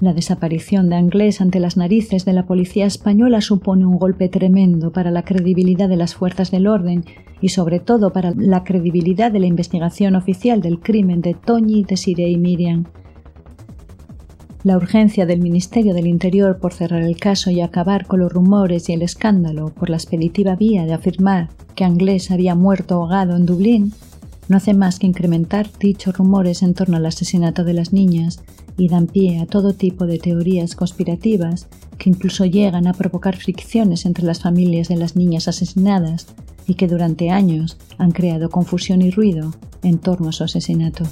[0.01, 4.93] La desaparición de Anglés ante las narices de la policía española supone un golpe tremendo
[4.93, 7.07] para la credibilidad de las fuerzas del orden
[7.41, 12.29] y sobre todo para la credibilidad de la investigación oficial del crimen de Toñi, Desiree
[12.29, 12.85] y Miriam,
[14.65, 18.89] la urgencia del Ministerio del Interior por cerrar el caso y acabar con los rumores
[18.89, 23.45] y el escándalo por la expeditiva vía de afirmar que Anglés había muerto ahogado en
[23.45, 23.93] Dublín
[24.49, 28.43] no hace más que incrementar dichos rumores en torno al asesinato de las niñas
[28.79, 34.07] y dan pie a todo tipo de teorías conspirativas que incluso llegan a provocar fricciones
[34.07, 36.27] entre las familias de las niñas asesinadas
[36.67, 41.05] y que durante años han creado confusión y ruido en torno a su asesinato.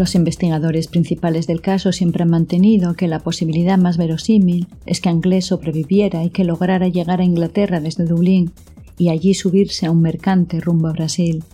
[0.00, 5.10] Los investigadores principales del caso siempre han mantenido que la posibilidad más verosímil es que
[5.10, 8.50] Anglés sobreviviera y que lograra llegar a Inglaterra desde Dublín
[8.96, 11.44] y allí subirse a un mercante rumbo a Brasil.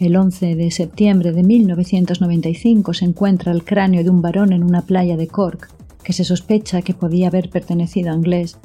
[0.00, 4.82] El 11 de septiembre de 1995 se encuentra el cráneo de un varón en una
[4.82, 5.70] playa de Cork,
[6.02, 8.58] que se sospecha que podía haber pertenecido a Anglés,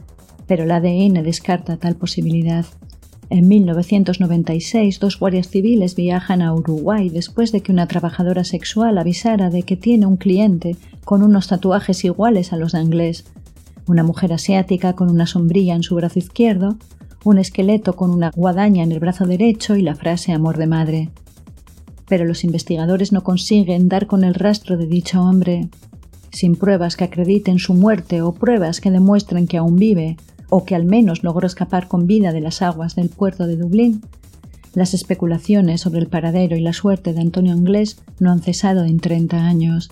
[0.47, 2.65] pero el ADN descarta tal posibilidad.
[3.29, 9.49] En 1996, dos guardias civiles viajan a Uruguay después de que una trabajadora sexual avisara
[9.49, 13.25] de que tiene un cliente con unos tatuajes iguales a los de Anglés.
[13.87, 16.77] Una mujer asiática con una sombrilla en su brazo izquierdo,
[17.23, 21.09] un esqueleto con una guadaña en el brazo derecho y la frase amor de madre.
[22.07, 25.69] Pero los investigadores no consiguen dar con el rastro de dicho hombre.
[26.31, 30.17] Sin pruebas que acrediten su muerte o pruebas que demuestren que aún vive,
[30.57, 33.99] o que al menos logró escapar con vida de las aguas del puerto de Dublín,
[34.73, 39.01] las especulaciones sobre el paradero y la suerte de Antonio Anglés no han cesado en
[39.01, 39.91] 30 años.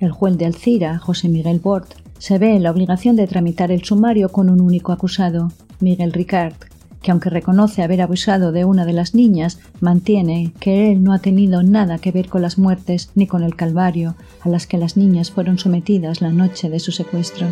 [0.00, 3.84] el juez de Alcira, José Miguel Bort, se ve en la obligación de tramitar el
[3.84, 6.54] sumario con un único acusado, Miguel Ricard,
[7.02, 11.18] que aunque reconoce haber abusado de una de las niñas, mantiene que él no ha
[11.18, 14.96] tenido nada que ver con las muertes ni con el calvario a las que las
[14.96, 17.46] niñas fueron sometidas la noche de su secuestro.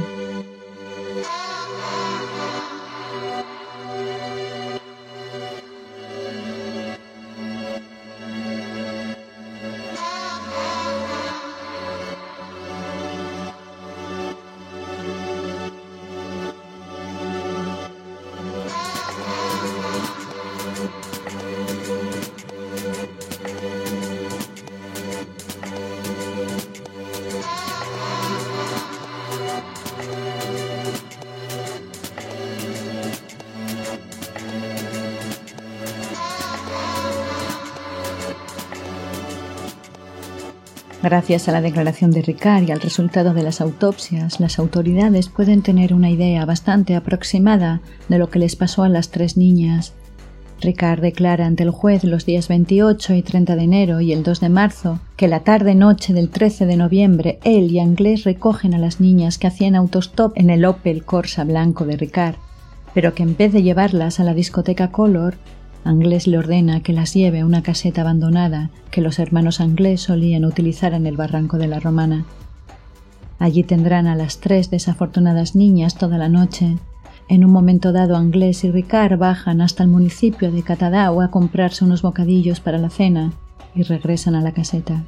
[41.08, 45.62] Gracias a la declaración de Ricard y al resultado de las autopsias, las autoridades pueden
[45.62, 47.80] tener una idea bastante aproximada
[48.10, 49.94] de lo que les pasó a las tres niñas.
[50.60, 54.38] Ricard declara ante el juez los días 28 y 30 de enero y el 2
[54.38, 59.00] de marzo que la tarde-noche del 13 de noviembre él y Anglés recogen a las
[59.00, 62.36] niñas que hacían autostop en el Opel Corsa blanco de Ricard,
[62.92, 65.36] pero que en vez de llevarlas a la discoteca Color,
[65.84, 70.44] Anglés le ordena que las lleve a una caseta abandonada que los hermanos Anglés solían
[70.44, 72.24] utilizar en el barranco de la Romana.
[73.38, 76.76] Allí tendrán a las tres desafortunadas niñas toda la noche.
[77.28, 81.84] En un momento dado, Anglés y Ricard bajan hasta el municipio de Catadau a comprarse
[81.84, 83.32] unos bocadillos para la cena
[83.74, 85.04] y regresan a la caseta.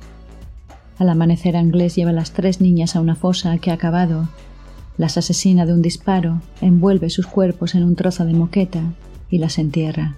[0.98, 4.28] Al amanecer, Anglés lleva a las tres niñas a una fosa que ha acabado.
[4.98, 8.82] Las asesina de un disparo, envuelve sus cuerpos en un trozo de moqueta
[9.30, 10.16] y las entierra.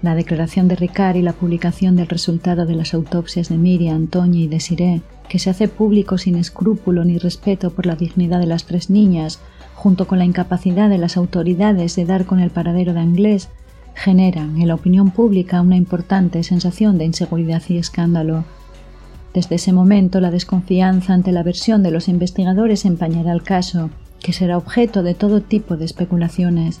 [0.00, 4.44] La declaración de Ricard y la publicación del resultado de las autopsias de Miriam, Toñi
[4.44, 8.64] y Desiree, que se hace público sin escrúpulo ni respeto por la dignidad de las
[8.64, 9.40] tres niñas,
[9.74, 13.48] junto con la incapacidad de las autoridades de dar con el paradero de Anglés,
[13.94, 18.44] generan en la opinión pública una importante sensación de inseguridad y escándalo.
[19.34, 23.90] Desde ese momento la desconfianza ante la versión de los investigadores empañará el caso,
[24.20, 26.80] que será objeto de todo tipo de especulaciones.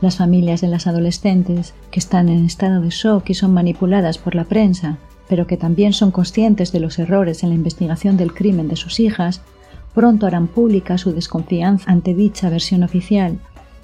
[0.00, 4.34] Las familias de las adolescentes, que están en estado de shock y son manipuladas por
[4.34, 4.96] la prensa,
[5.28, 8.98] pero que también son conscientes de los errores en la investigación del crimen de sus
[8.98, 9.42] hijas,
[9.94, 13.38] pronto harán pública su desconfianza ante dicha versión oficial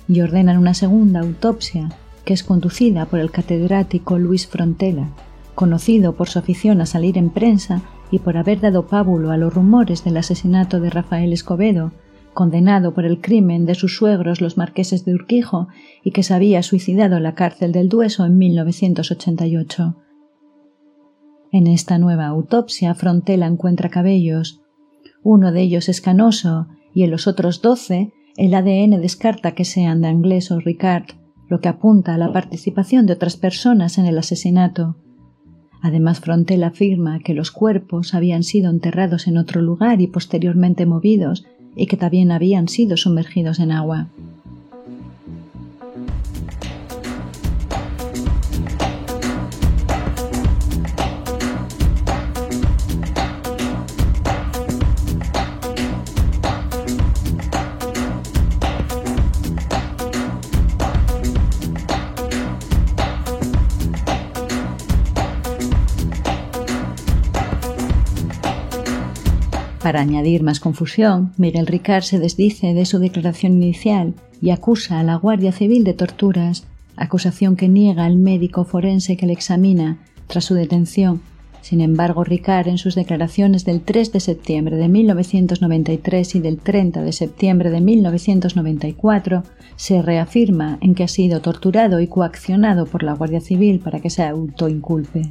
[0.08, 1.90] y ordenan una segunda autopsia,
[2.24, 5.08] que es conducida por el catedrático Luis Frontela,
[5.54, 9.52] conocido por su afición a salir en prensa y por haber dado pábulo a los
[9.52, 11.92] rumores del asesinato de Rafael Escobedo,
[12.36, 15.68] condenado por el crimen de sus suegros los marqueses de Urquijo
[16.04, 19.96] y que se había suicidado en la cárcel del Dueso en 1988.
[21.50, 24.60] En esta nueva autopsia Frontela encuentra cabellos.
[25.22, 30.02] Uno de ellos es canoso y en los otros doce el ADN descarta que sean
[30.02, 31.06] de Anglés o Ricard,
[31.48, 34.96] lo que apunta a la participación de otras personas en el asesinato.
[35.80, 41.46] Además, Frontela afirma que los cuerpos habían sido enterrados en otro lugar y posteriormente movidos
[41.76, 44.08] y que también habían sido sumergidos en agua.
[69.86, 75.04] Para añadir más confusión, Miguel Ricard se desdice de su declaración inicial y acusa a
[75.04, 76.66] la Guardia Civil de torturas,
[76.96, 81.20] acusación que niega el médico forense que le examina tras su detención.
[81.60, 87.02] Sin embargo, Ricard, en sus declaraciones del 3 de septiembre de 1993 y del 30
[87.02, 89.44] de septiembre de 1994,
[89.76, 94.10] se reafirma en que ha sido torturado y coaccionado por la Guardia Civil para que
[94.10, 95.30] se autoinculpe.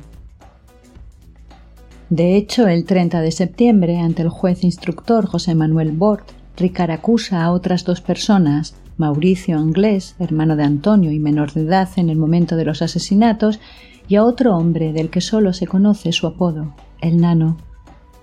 [2.15, 7.43] De hecho, el 30 de septiembre, ante el juez instructor José Manuel Bort, Ricard acusa
[7.43, 12.15] a otras dos personas, Mauricio Anglés, hermano de Antonio y menor de edad en el
[12.15, 13.59] momento de los asesinatos,
[14.07, 17.57] y a otro hombre del que solo se conoce su apodo, el Nano.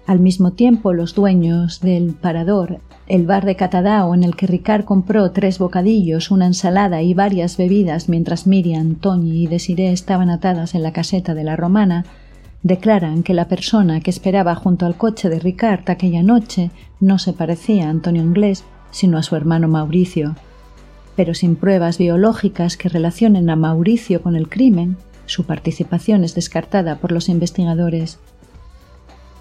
[0.06, 2.78] Al mismo tiempo, los dueños del Parador,
[3.08, 7.58] el bar de Catadao en el que Ricard compró tres bocadillos, una ensalada y varias
[7.58, 12.06] bebidas mientras Miriam, Toñi y Desiré estaban atadas en la caseta de la Romana,
[12.62, 17.32] declaran que la persona que esperaba junto al coche de Ricard aquella noche no se
[17.32, 20.36] parecía a Antonio Inglés, sino a su hermano Mauricio.
[21.16, 24.96] Pero sin pruebas biológicas que relacionen a Mauricio con el crimen,
[25.26, 28.18] su participación es descartada por los investigadores.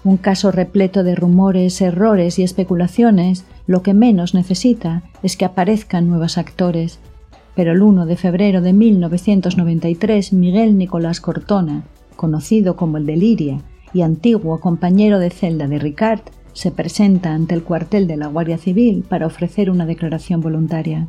[0.04, 6.08] Un caso repleto de rumores, errores y especulaciones, lo que menos necesita es que aparezcan
[6.08, 6.98] nuevos actores.
[7.54, 11.84] Pero el 1 de febrero de 1993, Miguel Nicolás Cortona,
[12.16, 13.60] conocido como el de Liria
[13.94, 16.20] y antiguo compañero de celda de Ricard,
[16.52, 21.08] se presenta ante el cuartel de la Guardia Civil para ofrecer una declaración voluntaria.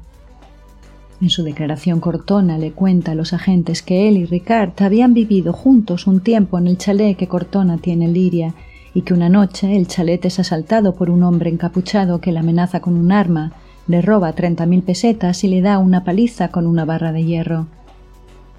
[1.21, 5.53] En su declaración Cortona le cuenta a los agentes que él y Ricard habían vivido
[5.53, 8.53] juntos un tiempo en el chalet que Cortona tiene en Liria
[8.93, 12.79] y que una noche el chalet es asaltado por un hombre encapuchado que le amenaza
[12.81, 13.53] con un arma,
[13.87, 17.67] le roba treinta mil pesetas y le da una paliza con una barra de hierro.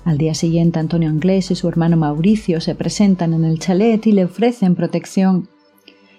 [0.05, 4.13] Al día siguiente Antonio Anglés y su hermano Mauricio se presentan en el chalet y
[4.13, 5.49] le ofrecen protección.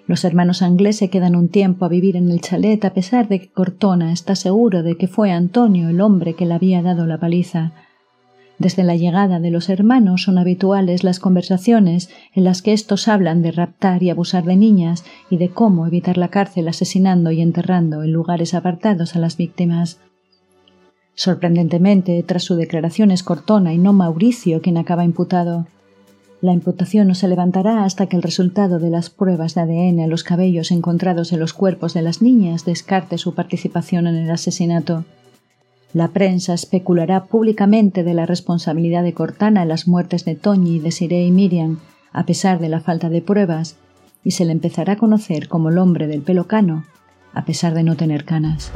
[0.07, 3.39] Los hermanos Anglés se quedan un tiempo a vivir en el chalet a pesar de
[3.39, 7.19] que Cortona está seguro de que fue Antonio el hombre que le había dado la
[7.19, 7.73] paliza.
[8.57, 13.43] Desde la llegada de los hermanos son habituales las conversaciones en las que estos hablan
[13.43, 18.01] de raptar y abusar de niñas y de cómo evitar la cárcel asesinando y enterrando
[18.01, 19.99] en lugares apartados a las víctimas.
[21.15, 25.65] Sorprendentemente, tras su declaración es Cortona y no Mauricio quien acaba imputado.
[26.41, 30.07] La imputación no se levantará hasta que el resultado de las pruebas de ADN a
[30.07, 35.05] los cabellos encontrados en los cuerpos de las niñas descarte su participación en el asesinato.
[35.93, 41.25] La prensa especulará públicamente de la responsabilidad de Cortana en las muertes de Toñi, Desiree
[41.25, 41.79] y Miriam,
[42.11, 43.77] a pesar de la falta de pruebas,
[44.21, 46.83] y se le empezará a conocer como el hombre del pelo cano,
[47.33, 48.73] a pesar de no tener canas.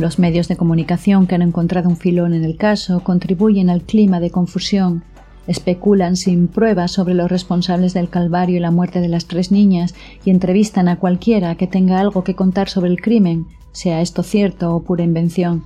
[0.00, 4.18] Los medios de comunicación que han encontrado un filón en el caso contribuyen al clima
[4.18, 5.04] de confusión,
[5.46, 9.94] especulan sin pruebas sobre los responsables del calvario y la muerte de las tres niñas
[10.24, 14.74] y entrevistan a cualquiera que tenga algo que contar sobre el crimen, sea esto cierto
[14.74, 15.64] o pura invención.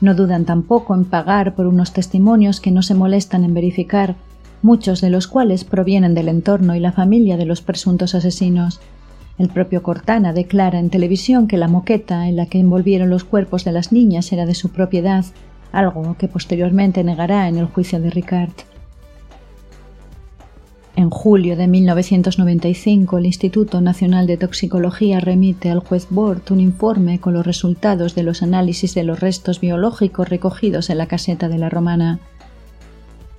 [0.00, 4.16] No dudan tampoco en pagar por unos testimonios que no se molestan en verificar,
[4.62, 8.80] muchos de los cuales provienen del entorno y la familia de los presuntos asesinos.
[9.40, 13.64] El propio Cortana declara en televisión que la moqueta en la que envolvieron los cuerpos
[13.64, 15.24] de las niñas era de su propiedad,
[15.72, 18.52] algo que posteriormente negará en el juicio de Ricard.
[20.94, 27.18] En julio de 1995, el Instituto Nacional de Toxicología remite al juez Bort un informe
[27.18, 31.56] con los resultados de los análisis de los restos biológicos recogidos en la caseta de
[31.56, 32.20] la Romana.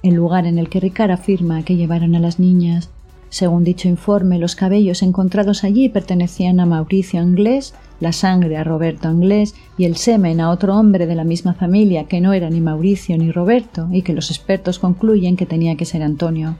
[0.01, 2.89] El lugar en el que Ricard afirma que llevaron a las niñas
[3.31, 9.07] según dicho informe, los cabellos encontrados allí pertenecían a Mauricio Anglés, la sangre a Roberto
[9.07, 12.59] Anglés y el semen a otro hombre de la misma familia que no era ni
[12.59, 16.57] Mauricio ni Roberto y que los expertos concluyen que tenía que ser Antonio.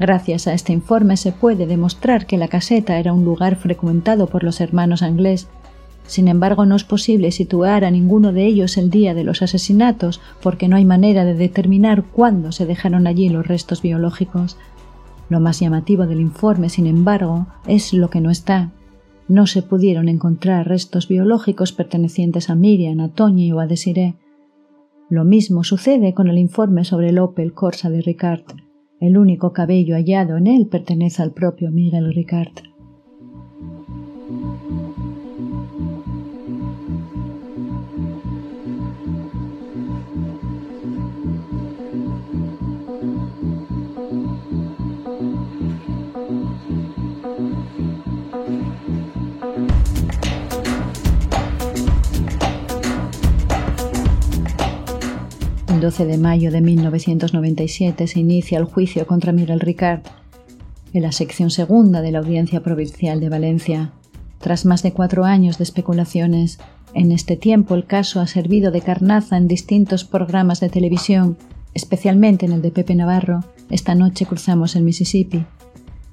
[0.00, 4.42] Gracias a este informe se puede demostrar que la caseta era un lugar frecuentado por
[4.42, 5.46] los hermanos Anglés.
[6.08, 10.20] Sin embargo, no es posible situar a ninguno de ellos el día de los asesinatos
[10.42, 14.56] porque no hay manera de determinar cuándo se dejaron allí los restos biológicos.
[15.28, 18.72] Lo más llamativo del informe, sin embargo, es lo que no está.
[19.26, 24.16] No se pudieron encontrar restos biológicos pertenecientes a Miriam, a Toñi o a Desiree.
[25.08, 28.44] Lo mismo sucede con el informe sobre el Opel Corsa de Ricard.
[29.00, 32.73] El único cabello hallado en él pertenece al propio Miguel Ricard.
[55.80, 60.02] 12 de mayo de 1997 se inicia el juicio contra Miguel Ricard
[60.92, 63.92] en la sección segunda de la Audiencia Provincial de Valencia.
[64.38, 66.58] Tras más de cuatro años de especulaciones,
[66.94, 71.36] en este tiempo el caso ha servido de carnaza en distintos programas de televisión,
[71.74, 73.44] especialmente en el de Pepe Navarro.
[73.68, 75.44] Esta noche cruzamos el Mississippi,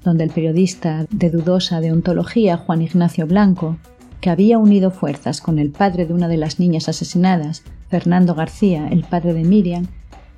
[0.02, 3.76] donde el periodista de dudosa deontología Juan Ignacio Blanco,
[4.20, 7.62] que había unido fuerzas con el padre de una de las niñas asesinadas,
[7.92, 9.86] Fernando García, el padre de Miriam,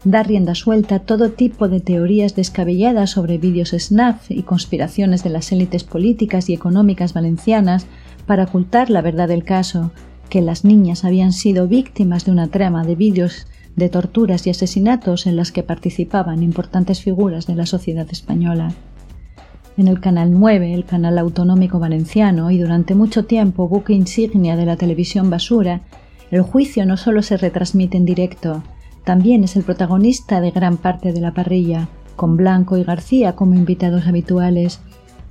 [0.02, 5.30] da rienda suelta a todo tipo de teorías descabelladas sobre vídeos snap y conspiraciones de
[5.30, 7.86] las élites políticas y económicas valencianas
[8.26, 9.92] para ocultar la verdad del caso,
[10.28, 13.46] que las niñas habían sido víctimas de una trama de vídeos
[13.76, 18.74] de torturas y asesinatos en las que participaban importantes figuras de la sociedad española.
[19.76, 24.66] En el Canal 9, el canal autonómico valenciano y durante mucho tiempo buque insignia de
[24.66, 25.82] la televisión basura,
[26.30, 28.62] el juicio no solo se retransmite en directo,
[29.04, 33.54] también es el protagonista de gran parte de la parrilla, con Blanco y García como
[33.54, 34.80] invitados habituales,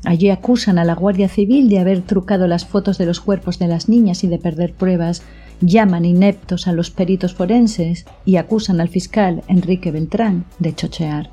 [0.05, 3.69] Allí acusan a la Guardia Civil de haber trucado las fotos de los cuerpos de
[3.69, 5.23] las niñas y de perder pruebas,
[5.61, 11.29] llaman ineptos a los peritos forenses y acusan al fiscal Enrique Beltrán de chochear.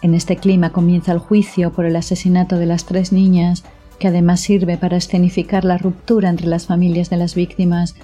[0.00, 3.64] En este clima comienza el juicio por el asesinato de las tres niñas,
[3.98, 7.94] que además sirve para escenificar la ruptura entre las familias de las víctimas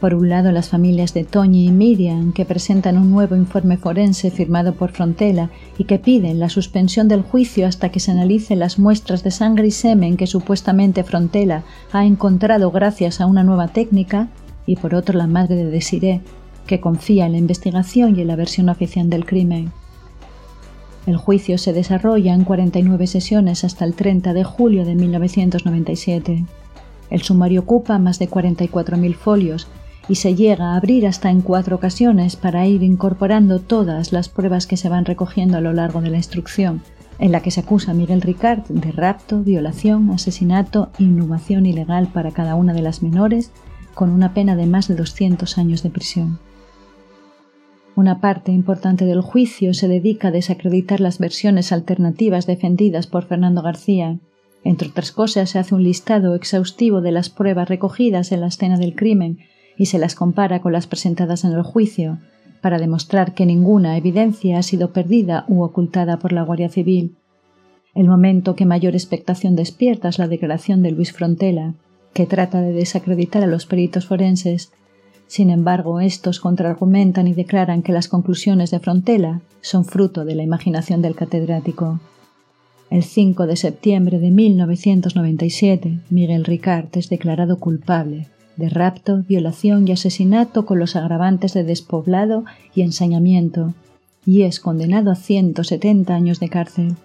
[0.00, 4.30] por un lado, las familias de Toñi y Miriam, que presentan un nuevo informe forense
[4.30, 8.78] firmado por Frontela y que piden la suspensión del juicio hasta que se analicen las
[8.78, 14.28] muestras de sangre y semen que supuestamente Frontela ha encontrado gracias a una nueva técnica,
[14.66, 16.20] y por otro la madre de Desiré,
[16.66, 19.72] que confía en la investigación y en la versión oficial del crimen.
[21.06, 26.44] El juicio se desarrolla en 49 sesiones hasta el 30 de julio de 1997.
[27.10, 29.68] El sumario ocupa más de 44.000 folios
[30.08, 34.66] y se llega a abrir hasta en cuatro ocasiones para ir incorporando todas las pruebas
[34.66, 36.82] que se van recogiendo a lo largo de la instrucción,
[37.18, 42.32] en la que se acusa a Miguel Ricard de rapto, violación, asesinato inhumación ilegal para
[42.32, 43.52] cada una de las menores,
[43.94, 46.38] con una pena de más de 200 años de prisión.
[47.96, 53.62] Una parte importante del juicio se dedica a desacreditar las versiones alternativas defendidas por Fernando
[53.62, 54.18] García.
[54.64, 58.76] Entre otras cosas, se hace un listado exhaustivo de las pruebas recogidas en la escena
[58.76, 59.38] del crimen
[59.78, 62.18] y se las compara con las presentadas en el juicio,
[62.60, 67.16] para demostrar que ninguna evidencia ha sido perdida u ocultada por la Guardia Civil.
[67.94, 71.72] El momento que mayor expectación despierta es la declaración de Luis Frontela,
[72.12, 74.70] que trata de desacreditar a los peritos forenses.
[75.26, 80.42] Sin embargo, estos contraargumentan y declaran que las conclusiones de Frontela son fruto de la
[80.42, 82.00] imaginación del catedrático.
[82.90, 89.92] El 5 de septiembre de 1997, Miguel Ricard es declarado culpable de rapto, violación y
[89.92, 93.74] asesinato con los agravantes de despoblado y ensañamiento,
[94.24, 96.96] y es condenado a 170 años de cárcel.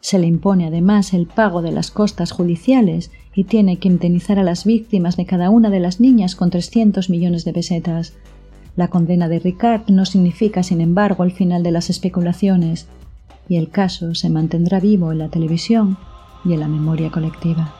[0.00, 4.44] Se le impone además el pago de las costas judiciales y tiene que indemnizar a
[4.44, 8.14] las víctimas de cada una de las niñas con 300 millones de pesetas.
[8.76, 12.86] La condena de Ricard no significa, sin embargo, el final de las especulaciones,
[13.48, 15.98] y el caso se mantendrá vivo en la televisión
[16.44, 17.77] y en la memoria colectiva.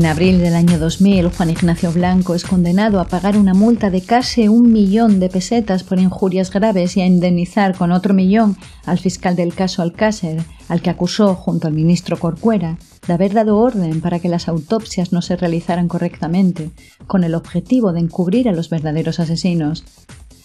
[0.00, 4.00] En abril del año 2000, Juan Ignacio Blanco es condenado a pagar una multa de
[4.00, 8.98] casi un millón de pesetas por injurias graves y a indemnizar con otro millón al
[8.98, 14.00] fiscal del caso Alcácer, al que acusó, junto al ministro Corcuera, de haber dado orden
[14.00, 16.70] para que las autopsias no se realizaran correctamente,
[17.06, 19.84] con el objetivo de encubrir a los verdaderos asesinos.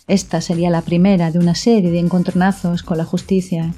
[0.10, 3.74] Esta sería la primera de una serie de encontronazos con la justicia.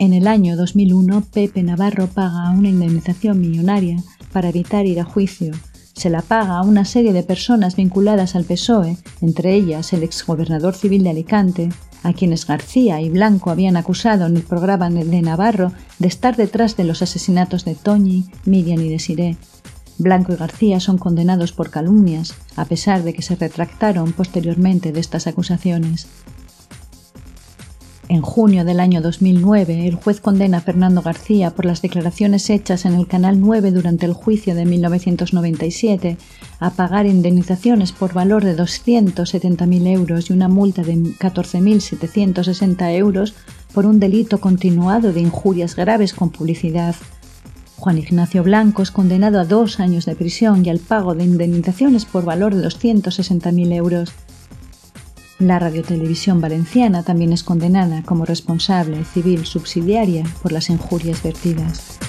[0.00, 3.96] En el año 2001, Pepe Navarro paga una indemnización millonaria
[4.32, 5.52] para evitar ir a juicio.
[5.92, 10.76] Se la paga a una serie de personas vinculadas al PSOE, entre ellas el exgobernador
[10.76, 11.68] civil de Alicante,
[12.04, 16.76] a quienes García y Blanco habían acusado en el programa de Navarro de estar detrás
[16.76, 19.36] de los asesinatos de Toñi, Miriam y Desiré.
[19.98, 25.00] Blanco y García son condenados por calumnias, a pesar de que se retractaron posteriormente de
[25.00, 26.06] estas acusaciones.
[28.10, 32.86] En junio del año 2009, el juez condena a Fernando García por las declaraciones hechas
[32.86, 36.16] en el Canal 9 durante el juicio de 1997
[36.58, 43.34] a pagar indemnizaciones por valor de 270.000 euros y una multa de 14.760 euros
[43.74, 46.96] por un delito continuado de injurias graves con publicidad.
[47.76, 52.06] Juan Ignacio Blanco es condenado a dos años de prisión y al pago de indemnizaciones
[52.06, 54.14] por valor de 260.000 euros.
[55.38, 62.00] La radiotelevisión valenciana también es condenada como responsable civil subsidiaria por las injurias vertidas.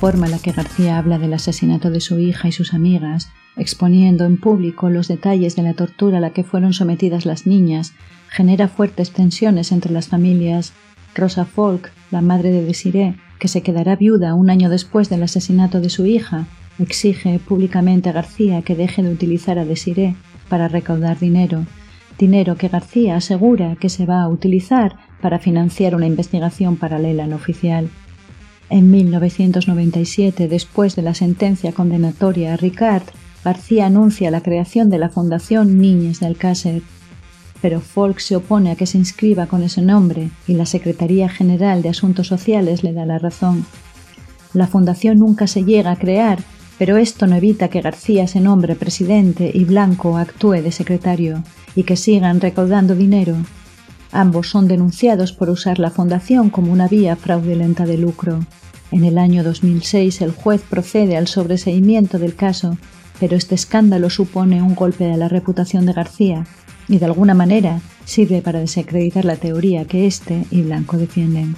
[0.00, 3.28] Forma en la que García habla del asesinato de su hija y sus amigas,
[3.58, 7.92] exponiendo en público los detalles de la tortura a la que fueron sometidas las niñas,
[8.30, 10.72] genera fuertes tensiones entre las familias.
[11.14, 15.82] Rosa Folk, la madre de Desiree, que se quedará viuda un año después del asesinato
[15.82, 16.46] de su hija,
[16.78, 20.16] exige públicamente a García que deje de utilizar a Desiree
[20.48, 21.66] para recaudar dinero,
[22.18, 27.34] dinero que García asegura que se va a utilizar para financiar una investigación paralela al
[27.34, 27.90] oficial.
[28.70, 33.02] En 1997, después de la sentencia condenatoria a Ricard,
[33.44, 36.82] García anuncia la creación de la Fundación Niñas de Alcácer.
[37.60, 41.82] Pero Folk se opone a que se inscriba con ese nombre y la Secretaría General
[41.82, 43.66] de Asuntos Sociales le da la razón.
[44.54, 46.38] La fundación nunca se llega a crear,
[46.78, 51.42] pero esto no evita que García se nombre presidente y Blanco actúe de secretario
[51.74, 53.34] y que sigan recaudando dinero.
[54.12, 58.40] Ambos son denunciados por usar la fundación como una vía fraudulenta de lucro.
[58.90, 62.76] En el año 2006 el juez procede al sobreseimiento del caso,
[63.20, 66.44] pero este escándalo supone un golpe a la reputación de García
[66.88, 71.54] y de alguna manera sirve para desacreditar la teoría que éste y Blanco defienden.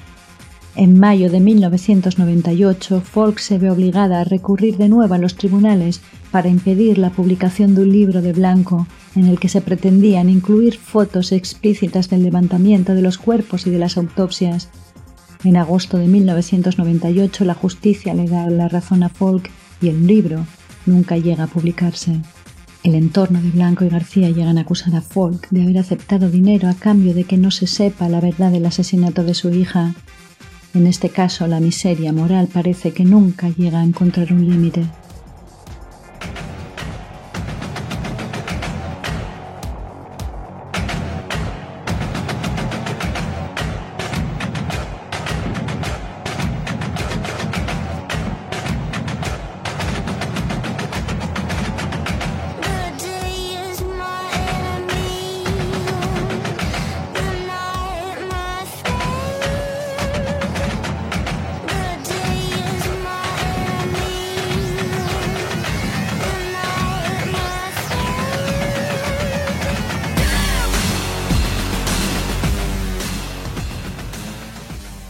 [0.74, 6.00] En mayo de 1998, Folk se ve obligada a recurrir de nuevo a los tribunales
[6.30, 10.78] para impedir la publicación de un libro de Blanco en el que se pretendían incluir
[10.78, 14.68] fotos explícitas del levantamiento de los cuerpos y de las autopsias,
[15.44, 19.50] en agosto de 1998 la justicia le da la razón a Folk
[19.80, 20.46] y el libro
[20.86, 22.20] nunca llega a publicarse.
[22.84, 26.68] El entorno de Blanco y García llegan a acusar a Folk de haber aceptado dinero
[26.68, 29.94] a cambio de que no se sepa la verdad del asesinato de su hija.
[30.74, 34.84] En este caso, la miseria moral parece que nunca llega a encontrar un límite.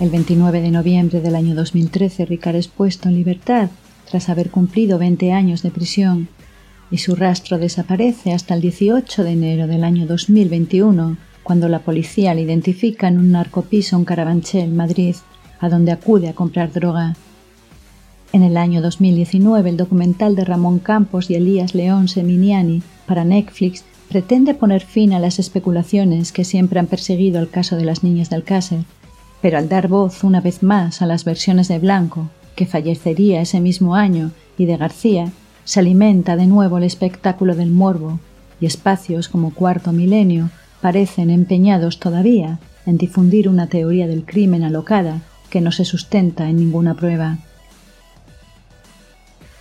[0.03, 3.71] El 29 de noviembre del año 2013, Ricard es puesto en libertad
[4.11, 6.27] tras haber cumplido 20 años de prisión
[6.91, 12.35] y su rastro desaparece hasta el 18 de enero del año 2021, cuando la policía
[12.35, 15.15] le identifica en un narcopiso en Carabanchel, Madrid,
[15.61, 17.15] a donde acude a comprar droga.
[18.33, 23.85] En el año 2019, el documental de Ramón Campos y Elías León Seminiani para Netflix
[24.09, 28.31] pretende poner fin a las especulaciones que siempre han perseguido el caso de las niñas
[28.31, 28.81] del Alcácer
[29.43, 33.61] pero al dar voz una vez más a las versiones de Blanco, que fallecería ese
[33.61, 35.33] mismo año, y de García,
[35.65, 38.21] se alimenta de nuevo el espectáculo del morbo,
[38.61, 45.23] y espacios como Cuarto Milenio parecen empeñados todavía en difundir una teoría del crimen alocada
[45.51, 47.39] que no se sustenta en ninguna prueba.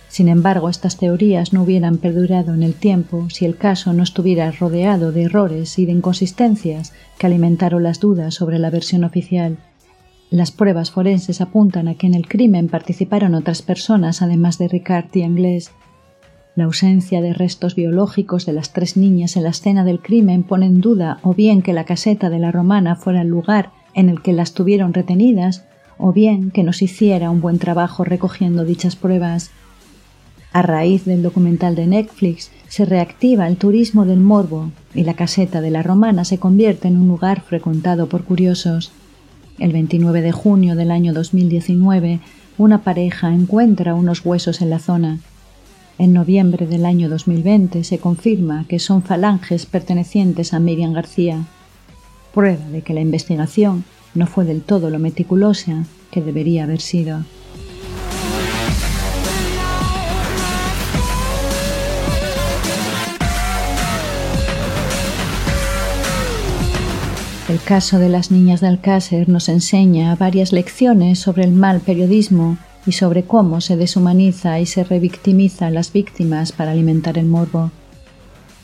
[0.08, 4.50] Sin embargo, estas teorías no hubieran perdurado en el tiempo si el caso no estuviera
[4.52, 9.56] rodeado de errores y de inconsistencias que alimentaron las dudas sobre la versión oficial
[10.36, 15.14] las pruebas forenses apuntan a que en el crimen participaron otras personas además de Ricard
[15.14, 15.72] y Anglés.
[16.56, 20.64] La ausencia de restos biológicos de las tres niñas en la escena del crimen pone
[20.64, 24.22] en duda o bien que la caseta de la romana fuera el lugar en el
[24.22, 25.66] que las tuvieron retenidas,
[25.98, 29.50] o bien que nos hiciera un buen trabajo recogiendo dichas pruebas.
[30.54, 35.60] A raíz del documental de Netflix se reactiva el turismo del morbo y la caseta
[35.60, 38.92] de la romana se convierte en un lugar frecuentado por curiosos.
[39.62, 42.18] El 29 de junio del año 2019,
[42.58, 45.20] una pareja encuentra unos huesos en la zona.
[45.98, 51.46] En noviembre del año 2020 se confirma que son falanges pertenecientes a Miriam García.
[52.34, 53.84] prueba de que la investigación
[54.16, 57.20] no fue del todo lo meticulosa que debería haber sido.
[67.62, 72.58] El caso de las niñas de Alcácer nos enseña varias lecciones sobre el mal periodismo
[72.86, 77.70] y sobre cómo se deshumaniza y se revictimiza a las víctimas para alimentar el morbo.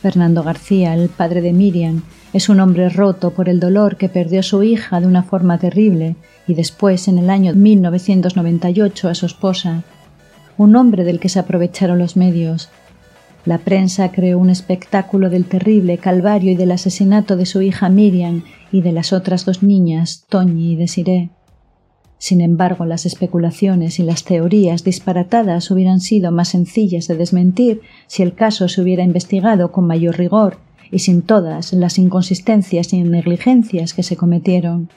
[0.02, 4.40] Fernando García, el padre de Miriam, es un hombre roto por el dolor que perdió
[4.40, 6.16] a su hija de una forma terrible
[6.48, 9.84] y después, en el año 1998, a su esposa.
[10.56, 12.68] Un hombre del que se aprovecharon los medios.
[13.48, 18.44] La prensa creó un espectáculo del terrible calvario y del asesinato de su hija Miriam
[18.70, 21.30] y de las otras dos niñas, Toñi y Desiree.
[22.18, 28.22] Sin embargo, las especulaciones y las teorías disparatadas hubieran sido más sencillas de desmentir si
[28.22, 30.58] el caso se hubiera investigado con mayor rigor
[30.90, 34.90] y sin todas las inconsistencias y negligencias que se cometieron,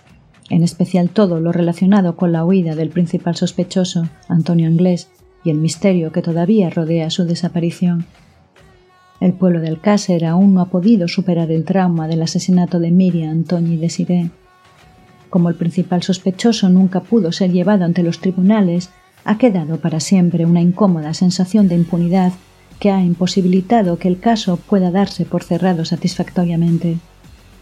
[0.49, 5.07] en especial todo lo relacionado con la huida del principal sospechoso, Antonio Anglés,
[5.45, 8.07] y el misterio que todavía rodea su desaparición.
[9.21, 13.31] El pueblo de Alcácer aún no ha podido superar el trauma del asesinato de Miriam,
[13.31, 14.31] Antonio y Desiree
[15.31, 18.89] como el principal sospechoso nunca pudo ser llevado ante los tribunales,
[19.23, 22.33] ha quedado para siempre una incómoda sensación de impunidad
[22.79, 26.97] que ha imposibilitado que el caso pueda darse por cerrado satisfactoriamente.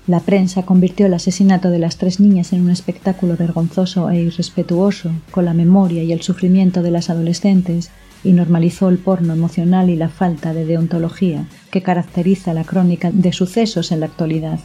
[0.08, 5.12] La prensa convirtió el asesinato de las tres niñas en un espectáculo vergonzoso e irrespetuoso
[5.30, 7.92] con la memoria y el sufrimiento de las adolescentes
[8.24, 13.32] y normalizó el porno emocional y la falta de deontología que caracteriza la crónica de
[13.34, 14.60] sucesos en la actualidad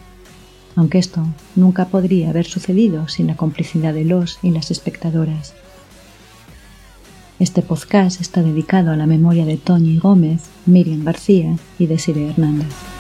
[0.77, 1.25] aunque esto
[1.55, 5.55] nunca podría haber sucedido sin la complicidad de los y las espectadoras.
[7.39, 12.94] Este podcast está dedicado a la memoria de Toñi Gómez, Miriam García y Desiree Hernández.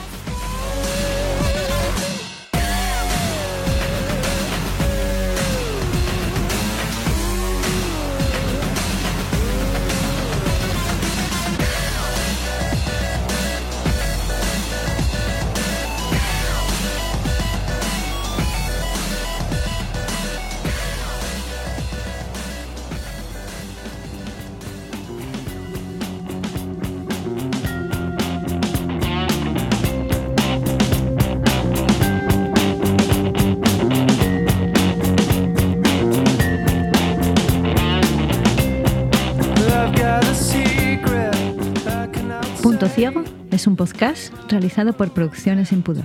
[43.74, 46.04] Un podcast realizado por Producciones Sin Pudor.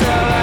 [0.00, 0.39] myself